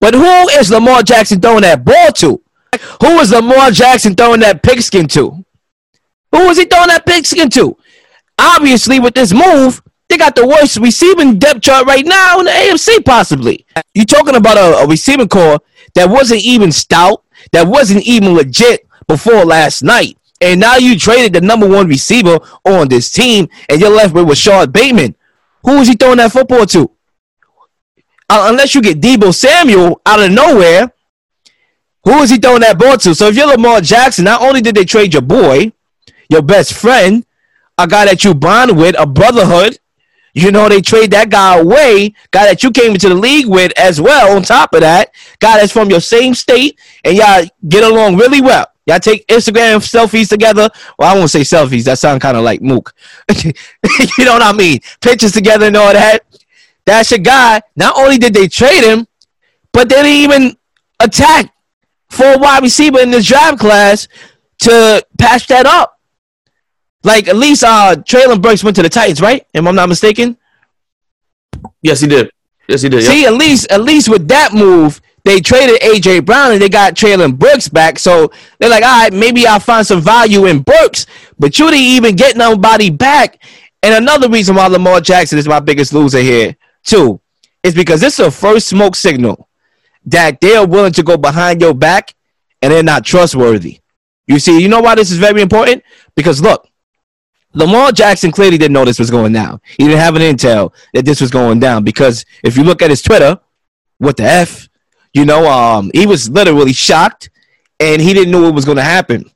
But 0.00 0.14
who 0.14 0.48
is 0.50 0.70
Lamar 0.70 1.02
Jackson 1.02 1.40
throwing 1.40 1.62
that 1.62 1.84
ball 1.84 2.12
to? 2.12 2.42
Who 3.00 3.18
is 3.20 3.30
Lamar 3.30 3.70
Jackson 3.70 4.14
throwing 4.14 4.40
that 4.40 4.62
pigskin 4.62 5.06
to? 5.08 5.44
Who 6.32 6.46
was 6.46 6.56
he 6.56 6.64
throwing 6.64 6.88
that 6.88 7.04
pigskin 7.04 7.50
to? 7.50 7.76
Obviously, 8.38 8.98
with 8.98 9.14
this 9.14 9.32
move, 9.32 9.82
they 10.08 10.16
got 10.16 10.34
the 10.34 10.46
worst 10.46 10.78
receiving 10.78 11.38
depth 11.38 11.62
chart 11.62 11.86
right 11.86 12.04
now 12.04 12.38
in 12.38 12.46
the 12.46 12.50
AFC, 12.50 13.04
possibly. 13.04 13.66
You're 13.94 14.04
talking 14.04 14.36
about 14.36 14.56
a, 14.56 14.78
a 14.78 14.86
receiving 14.86 15.28
corps 15.28 15.60
that 15.94 16.08
wasn't 16.08 16.42
even 16.42 16.72
stout, 16.72 17.24
that 17.52 17.66
wasn't 17.66 18.04
even 18.04 18.34
legit 18.34 18.86
before 19.06 19.44
last 19.44 19.82
night. 19.82 20.16
And 20.40 20.58
now 20.60 20.76
you 20.76 20.98
traded 20.98 21.34
the 21.34 21.40
number 21.40 21.68
one 21.68 21.86
receiver 21.86 22.38
on 22.64 22.88
this 22.88 23.12
team, 23.12 23.48
and 23.68 23.80
you're 23.80 23.90
left 23.90 24.14
with 24.14 24.28
Rashod 24.28 24.72
Bateman. 24.72 25.14
Who 25.64 25.76
is 25.76 25.88
he 25.88 25.94
throwing 25.94 26.16
that 26.16 26.32
football 26.32 26.66
to? 26.66 26.90
Uh, 28.28 28.48
unless 28.50 28.74
you 28.74 28.80
get 28.82 29.00
Deebo 29.00 29.34
Samuel 29.34 30.00
out 30.04 30.20
of 30.20 30.32
nowhere, 30.32 30.92
who 32.04 32.20
is 32.22 32.30
he 32.30 32.38
throwing 32.38 32.60
that 32.60 32.78
ball 32.78 32.96
to? 32.98 33.14
So 33.14 33.28
if 33.28 33.36
you're 33.36 33.46
Lamar 33.46 33.80
Jackson, 33.80 34.24
not 34.24 34.42
only 34.42 34.60
did 34.60 34.74
they 34.74 34.84
trade 34.84 35.12
your 35.12 35.22
boy, 35.22 35.72
your 36.28 36.42
best 36.42 36.74
friend, 36.74 37.24
a 37.78 37.86
guy 37.86 38.04
that 38.06 38.24
you 38.24 38.34
bond 38.34 38.76
with, 38.76 38.96
a 38.98 39.06
brotherhood, 39.06 39.78
you 40.34 40.50
know, 40.50 40.68
they 40.68 40.80
trade 40.80 41.10
that 41.10 41.30
guy 41.30 41.58
away, 41.58 42.14
guy 42.30 42.46
that 42.46 42.62
you 42.62 42.70
came 42.70 42.92
into 42.92 43.08
the 43.08 43.14
league 43.14 43.46
with 43.46 43.72
as 43.78 44.00
well. 44.00 44.34
On 44.34 44.42
top 44.42 44.72
of 44.72 44.80
that, 44.80 45.14
guy 45.38 45.58
that's 45.58 45.72
from 45.72 45.90
your 45.90 46.00
same 46.00 46.34
state, 46.34 46.78
and 47.04 47.16
y'all 47.16 47.44
get 47.68 47.84
along 47.84 48.16
really 48.16 48.40
well. 48.40 48.66
Y'all 48.86 48.98
take 48.98 49.26
Instagram 49.28 49.76
selfies 49.78 50.28
together. 50.28 50.68
Well, 50.98 51.14
I 51.14 51.16
won't 51.16 51.30
say 51.30 51.42
selfies. 51.42 51.84
That 51.84 51.98
sounds 51.98 52.20
kind 52.20 52.36
of 52.36 52.42
like 52.42 52.62
Mook. 52.62 52.94
you 53.44 54.24
know 54.24 54.32
what 54.32 54.42
I 54.42 54.52
mean? 54.52 54.80
Pictures 55.00 55.32
together 55.32 55.66
and 55.66 55.76
all 55.76 55.92
that. 55.92 56.20
That's 56.84 57.10
your 57.10 57.20
guy. 57.20 57.62
Not 57.76 57.96
only 57.96 58.18
did 58.18 58.34
they 58.34 58.48
trade 58.48 58.82
him, 58.82 59.06
but 59.72 59.88
they 59.88 60.02
didn't 60.02 60.32
even 60.32 60.56
attack 60.98 61.52
for 62.12 62.34
a 62.34 62.38
wide 62.38 62.62
receiver 62.62 63.00
in 63.00 63.10
this 63.10 63.26
draft 63.26 63.58
class 63.58 64.06
to 64.58 65.04
patch 65.18 65.46
that 65.48 65.66
up. 65.66 65.98
Like 67.02 67.26
at 67.26 67.36
least 67.36 67.64
uh 67.64 67.96
Treylon 67.96 68.40
Burks 68.40 68.62
went 68.62 68.76
to 68.76 68.82
the 68.82 68.88
Titans, 68.88 69.20
right? 69.20 69.44
Am 69.54 69.66
I 69.66 69.70
not 69.72 69.88
mistaken? 69.88 70.36
Yes, 71.80 72.00
he 72.00 72.06
did. 72.06 72.30
Yes, 72.68 72.82
he 72.82 72.88
did. 72.88 73.02
See, 73.02 73.22
yep. 73.22 73.32
at 73.32 73.38
least 73.38 73.72
at 73.72 73.80
least 73.80 74.08
with 74.08 74.28
that 74.28 74.52
move, 74.52 75.00
they 75.24 75.40
traded 75.40 75.80
AJ 75.80 76.26
Brown 76.26 76.52
and 76.52 76.60
they 76.60 76.68
got 76.68 76.94
Treylon 76.94 77.38
Burks 77.38 77.68
back. 77.68 77.98
So 77.98 78.30
they're 78.58 78.70
like, 78.70 78.84
all 78.84 79.02
right, 79.02 79.12
maybe 79.12 79.46
I'll 79.46 79.58
find 79.58 79.86
some 79.86 80.00
value 80.00 80.46
in 80.46 80.60
Burks, 80.62 81.06
but 81.38 81.58
you 81.58 81.66
didn't 81.66 81.80
even 81.80 82.14
get 82.14 82.36
nobody 82.36 82.90
back. 82.90 83.42
And 83.82 83.94
another 83.94 84.28
reason 84.28 84.54
why 84.54 84.66
Lamar 84.68 85.00
Jackson 85.00 85.38
is 85.38 85.48
my 85.48 85.58
biggest 85.58 85.92
loser 85.92 86.20
here, 86.20 86.56
too, 86.84 87.20
is 87.64 87.74
because 87.74 88.00
this 88.00 88.20
is 88.20 88.26
a 88.26 88.30
first 88.30 88.68
smoke 88.68 88.94
signal 88.94 89.48
that 90.06 90.40
they're 90.40 90.66
willing 90.66 90.92
to 90.92 91.02
go 91.02 91.16
behind 91.16 91.60
your 91.60 91.74
back 91.74 92.14
and 92.60 92.72
they're 92.72 92.82
not 92.82 93.04
trustworthy. 93.04 93.80
You 94.26 94.38
see, 94.38 94.60
you 94.60 94.68
know 94.68 94.80
why 94.80 94.94
this 94.94 95.10
is 95.10 95.18
very 95.18 95.42
important? 95.42 95.82
Because 96.14 96.40
look, 96.40 96.68
Lamar 97.54 97.92
Jackson 97.92 98.30
clearly 98.30 98.56
didn't 98.56 98.72
know 98.72 98.84
this 98.84 98.98
was 98.98 99.10
going 99.10 99.32
down. 99.32 99.60
He 99.76 99.84
didn't 99.84 99.98
have 99.98 100.16
an 100.16 100.22
intel 100.22 100.72
that 100.94 101.04
this 101.04 101.20
was 101.20 101.30
going 101.30 101.60
down 101.60 101.84
because 101.84 102.24
if 102.42 102.56
you 102.56 102.64
look 102.64 102.80
at 102.82 102.90
his 102.90 103.02
Twitter, 103.02 103.38
what 103.98 104.16
the 104.16 104.24
F? 104.24 104.68
You 105.12 105.26
know, 105.26 105.50
um, 105.50 105.90
he 105.92 106.06
was 106.06 106.30
literally 106.30 106.72
shocked 106.72 107.30
and 107.78 108.00
he 108.00 108.14
didn't 108.14 108.30
know 108.30 108.42
what 108.42 108.54
was 108.54 108.64
going 108.64 108.78
to 108.78 108.82
happen. 108.82 109.30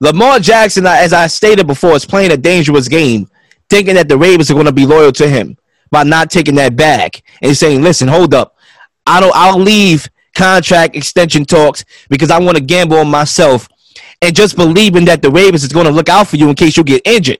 Lamar 0.00 0.40
Jackson, 0.40 0.86
as 0.86 1.12
I 1.12 1.28
stated 1.28 1.66
before, 1.66 1.92
is 1.92 2.04
playing 2.04 2.32
a 2.32 2.36
dangerous 2.36 2.88
game, 2.88 3.28
thinking 3.70 3.94
that 3.94 4.08
the 4.08 4.18
Ravens 4.18 4.50
are 4.50 4.54
going 4.54 4.66
to 4.66 4.72
be 4.72 4.84
loyal 4.84 5.12
to 5.12 5.28
him 5.28 5.56
by 5.90 6.02
not 6.02 6.30
taking 6.30 6.56
that 6.56 6.76
back 6.76 7.22
and 7.40 7.56
saying, 7.56 7.80
listen, 7.80 8.08
hold 8.08 8.34
up. 8.34 8.56
I 9.06 9.20
don't, 9.20 9.34
I'll 9.34 9.58
leave 9.58 10.08
contract 10.34 10.96
extension 10.96 11.44
talks 11.44 11.84
because 12.08 12.30
I 12.30 12.38
want 12.38 12.56
to 12.56 12.62
gamble 12.62 12.98
on 12.98 13.10
myself 13.10 13.68
and 14.20 14.34
just 14.34 14.56
believing 14.56 15.04
that 15.06 15.22
the 15.22 15.30
Ravens 15.30 15.64
is 15.64 15.72
going 15.72 15.86
to 15.86 15.92
look 15.92 16.08
out 16.08 16.28
for 16.28 16.36
you 16.36 16.48
in 16.48 16.54
case 16.54 16.76
you 16.76 16.84
get 16.84 17.02
injured 17.06 17.38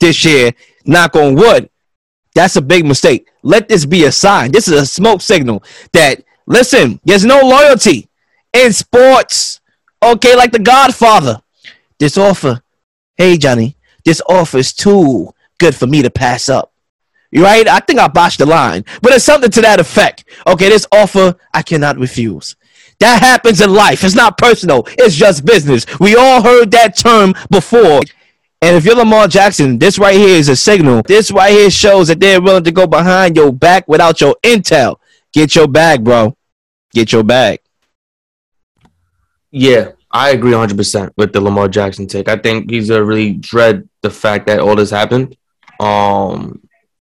this 0.00 0.24
year, 0.24 0.52
knock 0.84 1.16
on 1.16 1.34
wood, 1.34 1.70
that's 2.34 2.56
a 2.56 2.62
big 2.62 2.84
mistake. 2.84 3.28
Let 3.42 3.68
this 3.68 3.86
be 3.86 4.04
a 4.04 4.12
sign. 4.12 4.50
This 4.50 4.66
is 4.66 4.80
a 4.80 4.86
smoke 4.86 5.20
signal 5.20 5.62
that, 5.92 6.22
listen, 6.46 7.00
there's 7.04 7.24
no 7.24 7.40
loyalty 7.40 8.08
in 8.52 8.72
sports. 8.72 9.60
Okay, 10.02 10.34
like 10.34 10.52
the 10.52 10.58
Godfather. 10.58 11.40
This 11.98 12.18
offer, 12.18 12.60
hey, 13.16 13.38
Johnny, 13.38 13.76
this 14.04 14.20
offer 14.28 14.58
is 14.58 14.72
too 14.72 15.32
good 15.58 15.74
for 15.74 15.86
me 15.86 16.02
to 16.02 16.10
pass 16.10 16.48
up. 16.48 16.73
Right? 17.34 17.66
I 17.66 17.80
think 17.80 17.98
I 17.98 18.08
botched 18.08 18.38
the 18.38 18.46
line, 18.46 18.84
but 19.02 19.12
it's 19.12 19.24
something 19.24 19.50
to 19.50 19.60
that 19.62 19.80
effect. 19.80 20.24
Okay, 20.46 20.68
this 20.68 20.86
offer 20.92 21.34
I 21.52 21.62
cannot 21.62 21.98
refuse. 21.98 22.54
That 23.00 23.20
happens 23.20 23.60
in 23.60 23.72
life. 23.72 24.04
It's 24.04 24.14
not 24.14 24.38
personal. 24.38 24.84
It's 24.98 25.16
just 25.16 25.44
business. 25.44 25.84
We 25.98 26.14
all 26.14 26.42
heard 26.42 26.70
that 26.70 26.96
term 26.96 27.34
before. 27.50 28.02
And 28.62 28.76
if 28.76 28.84
you're 28.84 28.96
Lamar 28.96 29.28
Jackson, 29.28 29.78
this 29.78 29.98
right 29.98 30.16
here 30.16 30.38
is 30.38 30.48
a 30.48 30.56
signal. 30.56 31.02
This 31.02 31.30
right 31.30 31.50
here 31.50 31.70
shows 31.70 32.08
that 32.08 32.20
they're 32.20 32.40
willing 32.40 32.64
to 32.64 32.72
go 32.72 32.86
behind 32.86 33.36
your 33.36 33.52
back 33.52 33.86
without 33.88 34.20
your 34.20 34.36
intel. 34.42 34.96
Get 35.32 35.54
your 35.54 35.68
bag, 35.68 36.04
bro. 36.04 36.36
Get 36.92 37.12
your 37.12 37.24
bag. 37.24 37.60
Yeah, 39.50 39.92
I 40.10 40.30
agree 40.30 40.52
100% 40.52 41.12
with 41.16 41.32
the 41.32 41.40
Lamar 41.40 41.68
Jackson 41.68 42.06
take. 42.06 42.28
I 42.28 42.36
think 42.36 42.70
he's 42.70 42.90
a 42.90 43.04
really 43.04 43.34
dread 43.34 43.88
the 44.00 44.10
fact 44.10 44.46
that 44.46 44.60
all 44.60 44.76
this 44.76 44.90
happened. 44.90 45.36
Um, 45.78 46.63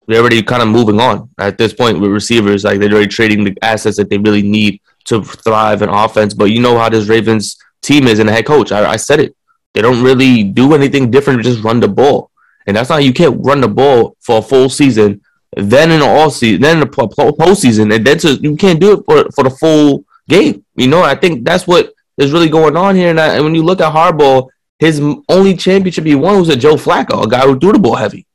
they're 0.08 0.20
already 0.20 0.44
kind 0.44 0.62
of 0.62 0.68
moving 0.68 1.00
on 1.00 1.30
at 1.38 1.58
this 1.58 1.74
point 1.74 2.00
with 2.00 2.12
receivers. 2.12 2.64
Like 2.64 2.80
they're 2.80 2.92
already 2.92 3.08
trading 3.08 3.44
the 3.44 3.58
assets 3.62 3.98
that 3.98 4.10
they 4.10 4.18
really 4.18 4.42
need 4.42 4.82
to 5.06 5.24
thrive 5.24 5.82
in 5.82 5.90
offense. 5.90 6.34
But 6.34 6.46
you 6.46 6.62
know 6.62 6.78
how 6.78 6.90
this 6.90 7.08
Ravens 7.08 7.58
team 7.82 8.08
is 8.08 8.20
and 8.20 8.30
the 8.30 8.34
head 8.34 8.46
coach. 8.46 8.72
I, 8.72 8.92
I 8.92 8.96
said 8.96 9.20
it. 9.20 9.36
They 9.74 9.82
don't 9.82 10.04
really 10.04 10.44
do 10.44 10.74
anything 10.74 11.10
different. 11.10 11.44
Just 11.44 11.64
run 11.64 11.80
the 11.80 11.88
ball, 11.88 12.30
and 12.68 12.78
that's 12.78 12.90
not 12.90 13.04
you 13.04 13.14
can't 13.14 13.44
run 13.44 13.62
the 13.62 13.68
ball 13.68 14.16
for 14.22 14.38
a 14.38 14.42
full 14.42 14.70
season, 14.70 15.22
then 15.56 15.92
in 15.92 16.00
the 16.02 16.06
all 16.06 16.30
season, 16.30 16.62
then 16.62 16.78
in 16.78 16.80
the 16.82 16.86
postseason, 16.86 17.94
and 17.94 18.06
then 18.06 18.18
to, 18.20 18.34
you 18.36 18.56
can't 18.56 18.80
do 18.80 18.94
it 18.94 19.06
for 19.06 19.32
for 19.32 19.44
the 19.44 19.50
full 19.50 20.06
game. 20.30 20.64
You 20.76 20.88
know, 20.88 21.02
I 21.02 21.16
think 21.16 21.44
that's 21.44 21.66
what 21.66 21.92
is 22.18 22.32
really 22.32 22.50
going 22.50 22.78
on 22.78 22.96
here. 22.96 23.10
And, 23.10 23.20
I, 23.20 23.36
and 23.36 23.44
when 23.44 23.56
you 23.56 23.64
look 23.64 23.82
at 23.82 23.94
Harbaugh, 23.94 24.48
his 24.78 25.02
only 25.28 25.56
championship 25.56 26.06
he 26.06 26.16
won 26.16 26.40
was 26.40 26.50
a 26.50 26.56
Joe 26.56 26.76
Flacco, 26.76 27.24
a 27.24 27.28
guy 27.28 27.42
who 27.42 27.58
threw 27.58 27.74
the 27.74 27.80
ball 27.80 27.96
heavy. 27.96 28.28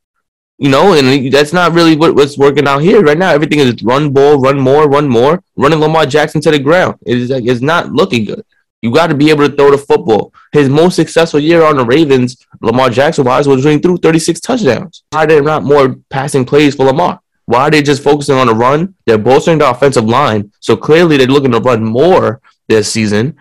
You 0.58 0.68
know, 0.68 0.94
and 0.94 1.32
that's 1.32 1.52
not 1.52 1.72
really 1.72 1.96
what, 1.96 2.16
what's 2.16 2.36
working 2.36 2.66
out 2.66 2.80
here 2.80 3.00
right 3.00 3.16
now. 3.16 3.30
Everything 3.30 3.60
is 3.60 3.80
run 3.82 4.12
ball, 4.12 4.40
run 4.40 4.58
more, 4.58 4.88
run 4.88 5.08
more, 5.08 5.42
running 5.56 5.78
Lamar 5.78 6.04
Jackson 6.04 6.40
to 6.40 6.50
the 6.50 6.58
ground. 6.58 6.96
It 7.06 7.16
is 7.16 7.30
it's 7.30 7.60
not 7.60 7.92
looking 7.92 8.24
good. 8.24 8.44
You 8.82 8.92
got 8.92 9.08
to 9.08 9.14
be 9.14 9.30
able 9.30 9.48
to 9.48 9.54
throw 9.54 9.70
the 9.70 9.78
football. 9.78 10.32
His 10.52 10.68
most 10.68 10.96
successful 10.96 11.40
year 11.40 11.64
on 11.64 11.76
the 11.76 11.84
Ravens, 11.84 12.44
Lamar 12.60 12.90
Jackson 12.90 13.24
wise, 13.24 13.48
was 13.48 13.64
running 13.64 13.80
through 13.80 13.98
36 13.98 14.40
touchdowns. 14.40 15.02
Why 15.10 15.24
are 15.24 15.26
there 15.26 15.42
not 15.42 15.64
more 15.64 15.96
passing 16.10 16.44
plays 16.44 16.74
for 16.74 16.86
Lamar? 16.86 17.20
Why 17.46 17.62
are 17.62 17.70
they 17.70 17.82
just 17.82 18.02
focusing 18.02 18.36
on 18.36 18.46
the 18.46 18.54
run? 18.54 18.94
They're 19.06 19.18
bolstering 19.18 19.58
the 19.58 19.70
offensive 19.70 20.04
line. 20.04 20.52
So 20.60 20.76
clearly 20.76 21.16
they're 21.16 21.26
looking 21.26 21.52
to 21.52 21.60
run 21.60 21.82
more 21.82 22.40
this 22.68 22.92
season. 22.92 23.36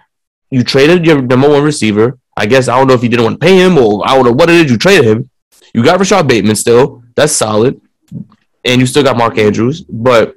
You 0.50 0.64
traded 0.64 1.06
your 1.06 1.22
number 1.22 1.50
one 1.50 1.64
receiver. 1.64 2.18
I 2.36 2.46
guess 2.46 2.68
I 2.68 2.78
don't 2.78 2.88
know 2.88 2.94
if 2.94 3.04
you 3.04 3.10
didn't 3.10 3.26
want 3.26 3.42
to 3.42 3.46
pay 3.46 3.58
him 3.58 3.78
or 3.78 4.08
I 4.08 4.16
don't 4.16 4.26
know 4.26 4.32
what 4.32 4.50
it 4.50 4.66
is 4.66 4.72
you 4.72 4.78
traded 4.78 5.06
him. 5.06 5.30
You 5.74 5.84
got 5.84 6.00
Rashod 6.00 6.28
Bateman 6.28 6.56
still. 6.56 7.04
That's 7.18 7.34
solid. 7.34 7.82
And 8.64 8.80
you 8.80 8.86
still 8.86 9.04
got 9.04 9.18
Mark 9.18 9.38
Andrews. 9.38 9.82
But 9.82 10.36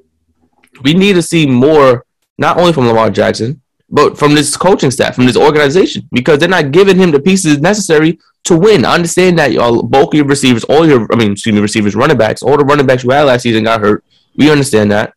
we 0.83 0.95
need 0.95 1.13
to 1.13 1.23
see 1.23 1.47
more, 1.47 2.05
not 2.39 2.59
only 2.59 2.73
from 2.73 2.87
Lamar 2.89 3.11
Jackson, 3.11 3.61
but 3.91 4.19
from 4.19 4.35
this 4.35 4.57
coaching 4.57 4.91
staff, 4.91 5.15
from 5.15 5.27
this 5.27 5.37
organization, 5.37 6.09
because 6.11 6.39
they're 6.39 6.49
not 6.49 6.73
giving 6.73 6.97
him 6.97 7.11
the 7.11 7.21
pieces 7.21 7.61
necessary 7.61 8.19
to 8.45 8.57
win. 8.57 8.85
I 8.85 8.95
understand 8.95 9.39
that 9.39 9.53
y'all, 9.53 9.83
both 9.83 10.15
your 10.15 10.25
receivers, 10.25 10.65
all 10.65 10.89
your, 10.89 11.07
I 11.13 11.17
mean, 11.17 11.33
excuse 11.33 11.55
me, 11.55 11.61
receivers, 11.61 11.95
running 11.95 12.17
backs, 12.17 12.43
all 12.43 12.57
the 12.57 12.65
running 12.65 12.87
backs 12.87 13.05
you 13.05 13.11
had 13.11 13.25
last 13.25 13.43
season 13.43 13.65
got 13.65 13.81
hurt. 13.81 14.03
We 14.37 14.51
understand 14.51 14.91
that, 14.93 15.13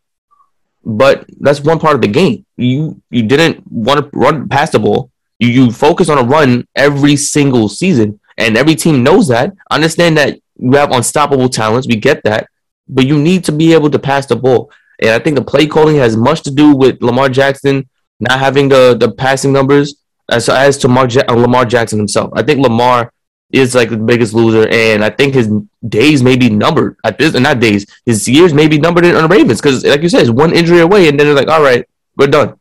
but 0.84 1.26
that's 1.40 1.62
one 1.62 1.80
part 1.80 1.96
of 1.96 2.02
the 2.02 2.08
game. 2.08 2.46
You 2.58 3.02
you 3.10 3.24
didn't 3.24 3.64
want 3.72 4.00
to 4.00 4.10
run 4.18 4.50
past 4.50 4.74
the 4.74 4.80
ball. 4.80 5.12
You 5.40 5.50
you 5.50 5.72
focus 5.72 6.10
on 6.10 6.18
a 6.18 6.24
run 6.24 6.68
every 6.76 7.16
single 7.16 7.70
season, 7.70 8.20
and 8.38 8.58
every 8.58 8.76
team 8.76 9.04
knows 9.04 9.28
that. 9.30 9.54
understand 9.70 10.18
that 10.18 10.40
you 10.64 10.72
have 10.74 10.92
unstoppable 10.92 11.50
talents. 11.50 11.88
We 11.88 11.96
get 11.96 12.24
that, 12.24 12.48
but 12.88 13.06
you 13.06 13.18
need 13.18 13.44
to 13.46 13.52
be 13.52 13.74
able 13.74 13.90
to 13.92 14.00
pass 14.00 14.26
the 14.26 14.36
ball. 14.36 14.72
And 15.02 15.12
I 15.12 15.20
think 15.20 15.36
the 15.36 15.44
play 15.44 15.68
calling 15.68 15.98
has 15.98 16.16
much 16.16 16.42
to 16.44 16.52
do 16.52 16.76
with 16.76 17.02
Lamar 17.02 17.30
Jackson 17.30 17.90
not 18.20 18.40
having 18.40 18.70
the 18.70 18.96
the 18.98 19.12
passing 19.12 19.52
numbers 19.52 19.96
uh, 20.32 20.36
as 20.36 20.50
as 20.50 20.78
to 20.80 20.88
Mark 20.88 21.14
ja- 21.14 21.24
uh, 21.28 21.34
Lamar 21.34 21.66
Jackson 21.66 22.00
himself. 22.00 22.32
I 22.34 22.44
think 22.44 22.60
Lamar 22.60 23.12
is 23.52 23.76
like 23.76 23.90
the 23.90 23.98
biggest 23.98 24.34
loser, 24.34 24.68
and 24.70 25.04
I 25.04 25.10
think 25.10 25.34
his 25.34 25.50
days 25.88 26.24
may 26.24 26.36
be 26.36 26.50
numbered 26.50 26.96
at 27.04 27.18
this, 27.20 27.34
not 27.34 27.60
days, 27.60 27.86
his 28.06 28.28
years 28.28 28.54
may 28.54 28.68
be 28.68 28.80
numbered 28.80 29.06
in 29.06 29.14
the 29.14 29.28
Ravens 29.28 29.62
because, 29.62 29.86
like 29.86 30.02
you 30.02 30.10
said, 30.10 30.22
it's 30.22 30.30
one 30.30 30.54
injury 30.54 30.80
away, 30.80 31.08
and 31.08 31.20
then 31.20 31.28
they're 31.28 31.36
like, 31.36 31.50
all 31.50 31.62
right, 31.62 31.86
we're 32.16 32.28
done. 32.28 32.60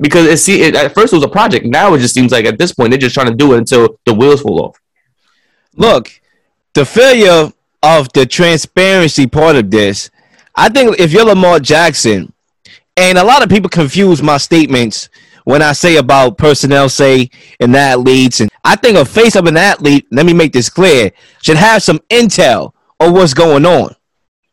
Because 0.00 0.26
it 0.26 0.36
see, 0.38 0.62
it, 0.62 0.74
at 0.74 0.92
first 0.92 1.12
it 1.12 1.16
was 1.16 1.24
a 1.24 1.28
project. 1.28 1.64
Now 1.64 1.94
it 1.94 2.00
just 2.00 2.14
seems 2.14 2.32
like 2.32 2.44
at 2.44 2.58
this 2.58 2.74
point 2.74 2.90
they're 2.90 2.98
just 2.98 3.14
trying 3.14 3.28
to 3.28 3.34
do 3.34 3.54
it 3.54 3.58
until 3.58 3.98
the 4.04 4.12
wheels 4.12 4.42
fall 4.42 4.60
off. 4.64 4.80
Look, 5.76 6.10
the 6.74 6.84
failure 6.84 7.52
of 7.82 8.12
the 8.12 8.26
transparency 8.26 9.26
part 9.26 9.56
of 9.56 9.70
this, 9.70 10.10
I 10.54 10.68
think 10.68 10.98
if 10.98 11.12
you're 11.12 11.24
Lamar 11.24 11.60
Jackson, 11.60 12.32
and 12.96 13.18
a 13.18 13.24
lot 13.24 13.42
of 13.42 13.48
people 13.48 13.68
confuse 13.68 14.22
my 14.22 14.36
statements 14.36 15.08
when 15.44 15.62
I 15.62 15.72
say 15.72 15.96
about 15.96 16.38
personnel, 16.38 16.88
say, 16.88 17.30
and 17.60 17.74
athletes. 17.76 18.40
And 18.40 18.50
I 18.64 18.76
think 18.76 18.96
a 18.96 19.04
face 19.04 19.36
of 19.36 19.46
an 19.46 19.56
athlete, 19.56 20.06
let 20.10 20.26
me 20.26 20.32
make 20.32 20.52
this 20.52 20.70
clear, 20.70 21.10
should 21.42 21.56
have 21.56 21.82
some 21.82 21.98
intel 22.10 22.72
on 23.00 23.12
what's 23.12 23.34
going 23.34 23.66
on. 23.66 23.94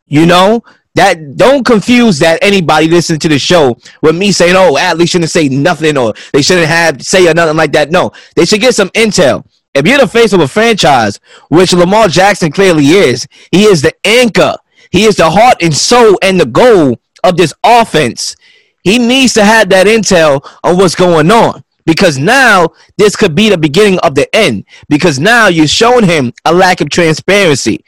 You 0.05 0.25
know, 0.25 0.63
that 0.95 1.37
don't 1.37 1.65
confuse 1.65 2.19
that 2.19 2.39
anybody 2.41 2.87
listening 2.87 3.19
to 3.19 3.29
the 3.29 3.39
show 3.39 3.77
with 4.01 4.15
me 4.15 4.31
saying, 4.31 4.55
oh, 4.57 4.77
athletes 4.77 5.11
shouldn't 5.11 5.31
say 5.31 5.47
nothing 5.47 5.97
or 5.97 6.13
they 6.33 6.41
shouldn't 6.41 6.67
have 6.67 7.01
say 7.01 7.27
or 7.29 7.33
nothing 7.33 7.55
like 7.55 7.71
that. 7.71 7.91
No, 7.91 8.11
they 8.35 8.45
should 8.45 8.59
get 8.59 8.75
some 8.75 8.89
intel. 8.89 9.45
If 9.73 9.87
you're 9.87 9.99
the 9.99 10.07
face 10.07 10.33
of 10.33 10.41
a 10.41 10.47
franchise, 10.47 11.19
which 11.49 11.73
Lamar 11.73 12.07
Jackson 12.07 12.51
clearly 12.51 12.87
is, 12.87 13.27
he 13.51 13.63
is 13.63 13.81
the 13.81 13.93
anchor. 14.05 14.55
He 14.91 15.05
is 15.05 15.15
the 15.15 15.29
heart 15.29 15.61
and 15.61 15.73
soul 15.73 16.19
and 16.21 16.39
the 16.39 16.45
goal 16.45 16.99
of 17.23 17.37
this 17.37 17.53
offense. 17.63 18.35
He 18.83 18.99
needs 18.99 19.33
to 19.35 19.45
have 19.45 19.69
that 19.69 19.87
intel 19.87 20.45
on 20.63 20.77
what's 20.77 20.95
going 20.95 21.31
on 21.31 21.63
because 21.85 22.17
now 22.17 22.69
this 22.97 23.15
could 23.15 23.35
be 23.35 23.49
the 23.49 23.57
beginning 23.57 23.99
of 23.99 24.15
the 24.15 24.33
end 24.35 24.65
because 24.89 25.19
now 25.19 25.47
you're 25.47 25.67
showing 25.67 26.05
him 26.05 26.33
a 26.45 26.53
lack 26.53 26.81
of 26.81 26.89
transparency. 26.89 27.83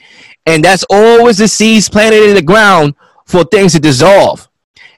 And 0.46 0.63
that's 0.63 0.86
always 0.89 1.38
the 1.38 1.48
seeds 1.48 1.89
planted 1.89 2.30
in 2.30 2.36
the 2.36 2.41
ground 2.41 2.96
for 3.26 3.43
things 3.43 3.74
to 3.74 3.80
dissolve. 3.80 4.48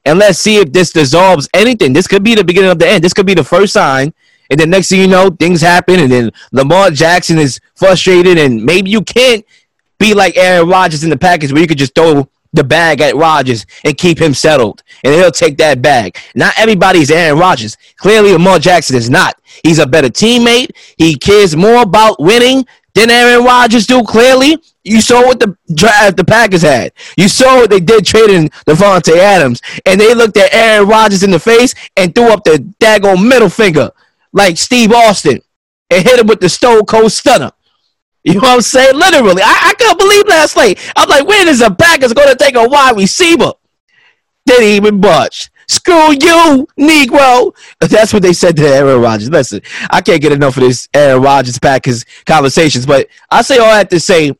And 0.06 0.20
let's 0.20 0.40
see 0.40 0.58
if 0.58 0.72
this 0.72 0.92
dissolves 0.92 1.50
anything. 1.54 1.94
This 1.94 2.08
could 2.08 2.24
be 2.24 2.36
the 2.36 2.44
beginning 2.44 2.70
of 2.70 2.80
the 2.80 2.88
end. 2.88 3.04
This 3.04 3.14
could 3.14 3.26
be 3.26 3.34
the 3.34 3.44
first 3.44 3.74
sign. 3.74 4.14
And 4.50 4.60
then 4.60 4.70
next 4.70 4.90
thing 4.90 5.02
you 5.02 5.08
know, 5.08 5.30
things 5.30 5.62
happen. 5.62 6.00
And 6.00 6.12
then 6.12 6.32
Lamar 6.52 6.92
Jackson 6.92 7.38
is 7.38 7.60
frustrated. 7.76 8.38
And 8.38 8.64
maybe 8.64 8.90
you 8.90 9.02
can't 9.02 9.46
be 10.00 10.14
like 10.14 10.38
Aaron 10.38 10.68
Rodgers 10.70 11.04
in 11.04 11.10
the 11.10 11.18
package 11.18 11.52
where 11.52 11.62
you 11.62 11.68
could 11.68 11.78
just 11.78 11.96
throw 11.96 12.30
the 12.56 12.64
bag 12.64 13.02
at 13.02 13.16
Rodgers 13.16 13.66
and 13.84 13.98
keep 13.98 14.20
him 14.20 14.34
settled, 14.34 14.82
and 15.04 15.14
he'll 15.14 15.32
take 15.32 15.58
that 15.58 15.82
bag. 15.82 16.18
Not 16.36 16.54
everybody's 16.58 17.12
Aaron 17.12 17.38
Rodgers. 17.38 17.78
Clearly, 17.98 18.32
Lamar 18.32 18.60
Jackson 18.60 18.96
is 18.96 19.10
not. 19.10 19.36
He's 19.64 19.80
a 19.80 19.86
better 19.86 20.08
teammate. 20.08 20.70
He 20.98 21.16
cares 21.16 21.56
more 21.56 21.84
about 21.84 22.20
winning 22.20 22.66
than 22.94 23.10
Aaron 23.10 23.46
Rodgers 23.46 23.86
do. 23.86 24.04
Clearly, 24.04 24.58
you 24.84 25.02
saw 25.02 25.22
what 25.26 25.40
the 25.40 25.58
draft 25.74 26.18
the 26.18 26.24
Packers 26.24 26.62
had. 26.62 26.94
You 27.18 27.28
saw 27.28 27.58
what 27.58 27.70
they 27.70 27.80
did 27.80 28.06
trading 28.06 28.50
Davante 28.66 29.18
Adams, 29.18 29.62
and 29.86 30.00
they 30.00 30.14
looked 30.14 30.38
at 30.38 30.54
Aaron 30.54 30.88
Rodgers 30.88 31.24
in 31.24 31.32
the 31.32 31.40
face 31.40 31.76
and 31.98 32.16
threw 32.16 32.32
up 32.32 32.44
the 32.44 32.74
daggone 32.80 33.28
middle 33.28 33.50
finger 33.50 33.92
like 34.36 34.58
Steve 34.58 34.92
Austin 34.92 35.40
and 35.90 36.04
hit 36.04 36.20
him 36.20 36.28
with 36.28 36.42
the 36.42 36.50
Stone 36.50 36.86
Cold 36.86 37.12
Stunner. 37.12 37.52
You 38.24 38.36
know 38.36 38.42
what 38.42 38.56
I'm 38.56 38.62
saying? 38.62 38.96
Literally. 38.96 39.42
I, 39.42 39.70
I 39.70 39.74
couldn't 39.76 39.98
believe 39.98 40.28
last 40.28 40.56
night. 40.56 40.80
I'm 40.96 41.10
like, 41.10 41.26
when 41.26 41.48
is 41.48 41.60
the 41.60 41.72
Packers 41.74 42.14
going 42.14 42.28
to 42.28 42.36
take 42.36 42.56
a 42.56 42.68
wide 42.68 42.98
receiver? 42.98 43.54
Didn't 44.46 44.66
even 44.66 45.02
budge. 45.02 45.52
Screw 45.68 46.12
you, 46.12 46.68
Negro. 46.78 47.56
That's 47.80 48.14
what 48.14 48.22
they 48.22 48.34
said 48.34 48.56
to 48.58 48.68
Aaron 48.68 49.02
Rodgers. 49.02 49.30
Listen, 49.30 49.62
I 49.90 50.02
can't 50.02 50.22
get 50.22 50.32
enough 50.32 50.58
of 50.58 50.64
this 50.64 50.88
Aaron 50.94 51.22
Rodgers 51.22 51.58
Packers 51.58 52.06
conversations, 52.26 52.86
but 52.86 53.08
I 53.32 53.42
say 53.42 53.58
all 53.58 53.72
that 53.72 53.90
to 53.90 54.00
say 54.00 54.32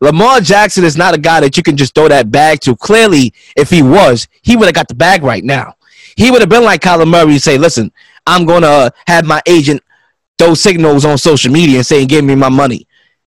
Lamar 0.00 0.40
Jackson 0.40 0.84
is 0.84 0.96
not 0.96 1.14
a 1.14 1.18
guy 1.18 1.40
that 1.40 1.56
you 1.56 1.62
can 1.62 1.76
just 1.76 1.94
throw 1.94 2.08
that 2.08 2.30
bag 2.30 2.60
to. 2.60 2.76
Clearly, 2.76 3.32
if 3.56 3.70
he 3.70 3.82
was, 3.82 4.28
he 4.42 4.56
would 4.56 4.66
have 4.66 4.74
got 4.74 4.88
the 4.88 4.94
bag 4.94 5.22
right 5.22 5.44
now. 5.44 5.74
He 6.16 6.30
would 6.30 6.42
have 6.42 6.50
been 6.50 6.64
like 6.64 6.82
Kyler 6.82 7.08
Murray 7.08 7.32
and 7.32 7.42
say, 7.42 7.56
listen, 7.56 7.90
I'm 8.26 8.46
to 8.46 8.92
have 9.06 9.24
my 9.24 9.42
agent 9.46 9.82
throw 10.38 10.54
signals 10.54 11.04
on 11.04 11.18
social 11.18 11.52
media 11.52 11.78
and 11.78 11.86
saying, 11.86 12.08
give 12.08 12.24
me 12.24 12.34
my 12.34 12.48
money. 12.48 12.86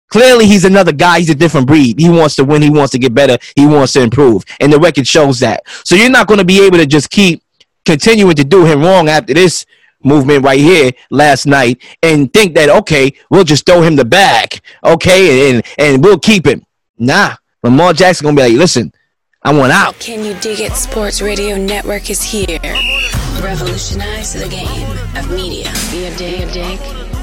Clearly, 0.10 0.46
he's 0.46 0.66
another 0.66 0.94
guy. 0.94 1.20
He's 1.20 1.30
a 1.30 1.36
different 1.36 1.68
breed. 1.68 2.00
He 2.00 2.10
wants 2.10 2.36
to 2.36 2.44
win. 2.44 2.62
He 2.62 2.70
wants 2.70 2.92
to 2.92 3.00
get 3.00 3.14
better. 3.14 3.38
He 3.56 3.66
wants 3.66 3.94
to 3.94 4.02
improve. 4.02 4.44
And 4.60 4.72
the 4.72 4.80
record 4.80 5.08
shows 5.08 5.40
that. 5.40 5.64
So 5.84 5.96
you're 5.96 6.10
not 6.10 6.28
going 6.28 6.38
to 6.38 6.46
be 6.46 6.66
able 6.66 6.78
to 6.78 6.86
just 6.86 7.10
keep 7.10 7.44
continuing 7.86 8.36
to 8.36 8.44
do 8.44 8.66
him 8.66 8.82
wrong 8.82 9.10
after 9.10 9.34
this 9.34 9.66
movement 10.04 10.44
right 10.44 10.60
here 10.60 10.92
last 11.10 11.48
night 11.48 11.82
and 12.04 12.32
think 12.32 12.56
that, 12.56 12.70
okay, 12.70 13.14
we'll 13.30 13.44
just 13.44 13.66
throw 13.66 13.82
him 13.82 13.96
the 13.96 14.06
bag. 14.06 14.62
Okay. 14.84 15.50
And, 15.50 15.66
and 15.78 16.04
we'll 16.04 16.20
keep 16.20 16.46
him. 16.46 16.64
Nah. 16.98 17.36
Lamar 17.64 17.94
Jackson 17.94 18.28
to 18.28 18.34
be 18.34 18.42
like, 18.44 18.54
listen, 18.54 18.94
I 19.46 19.54
want 19.54 19.72
out. 19.72 20.00
Can 20.00 20.26
You 20.26 20.34
Dig 20.42 20.60
It 20.60 20.72
Sports 20.72 21.22
Radio 21.22 21.56
Network 21.56 22.10
is 22.10 22.20
here. 22.24 22.58
Revolutionize 23.44 24.34
the 24.34 24.48
game 24.50 24.90
of 25.16 25.30
media. 25.30 25.72
Be 25.92 26.06
a 26.06 26.18
dig, 26.18 26.50
a 26.50 26.52
dig 26.52 27.15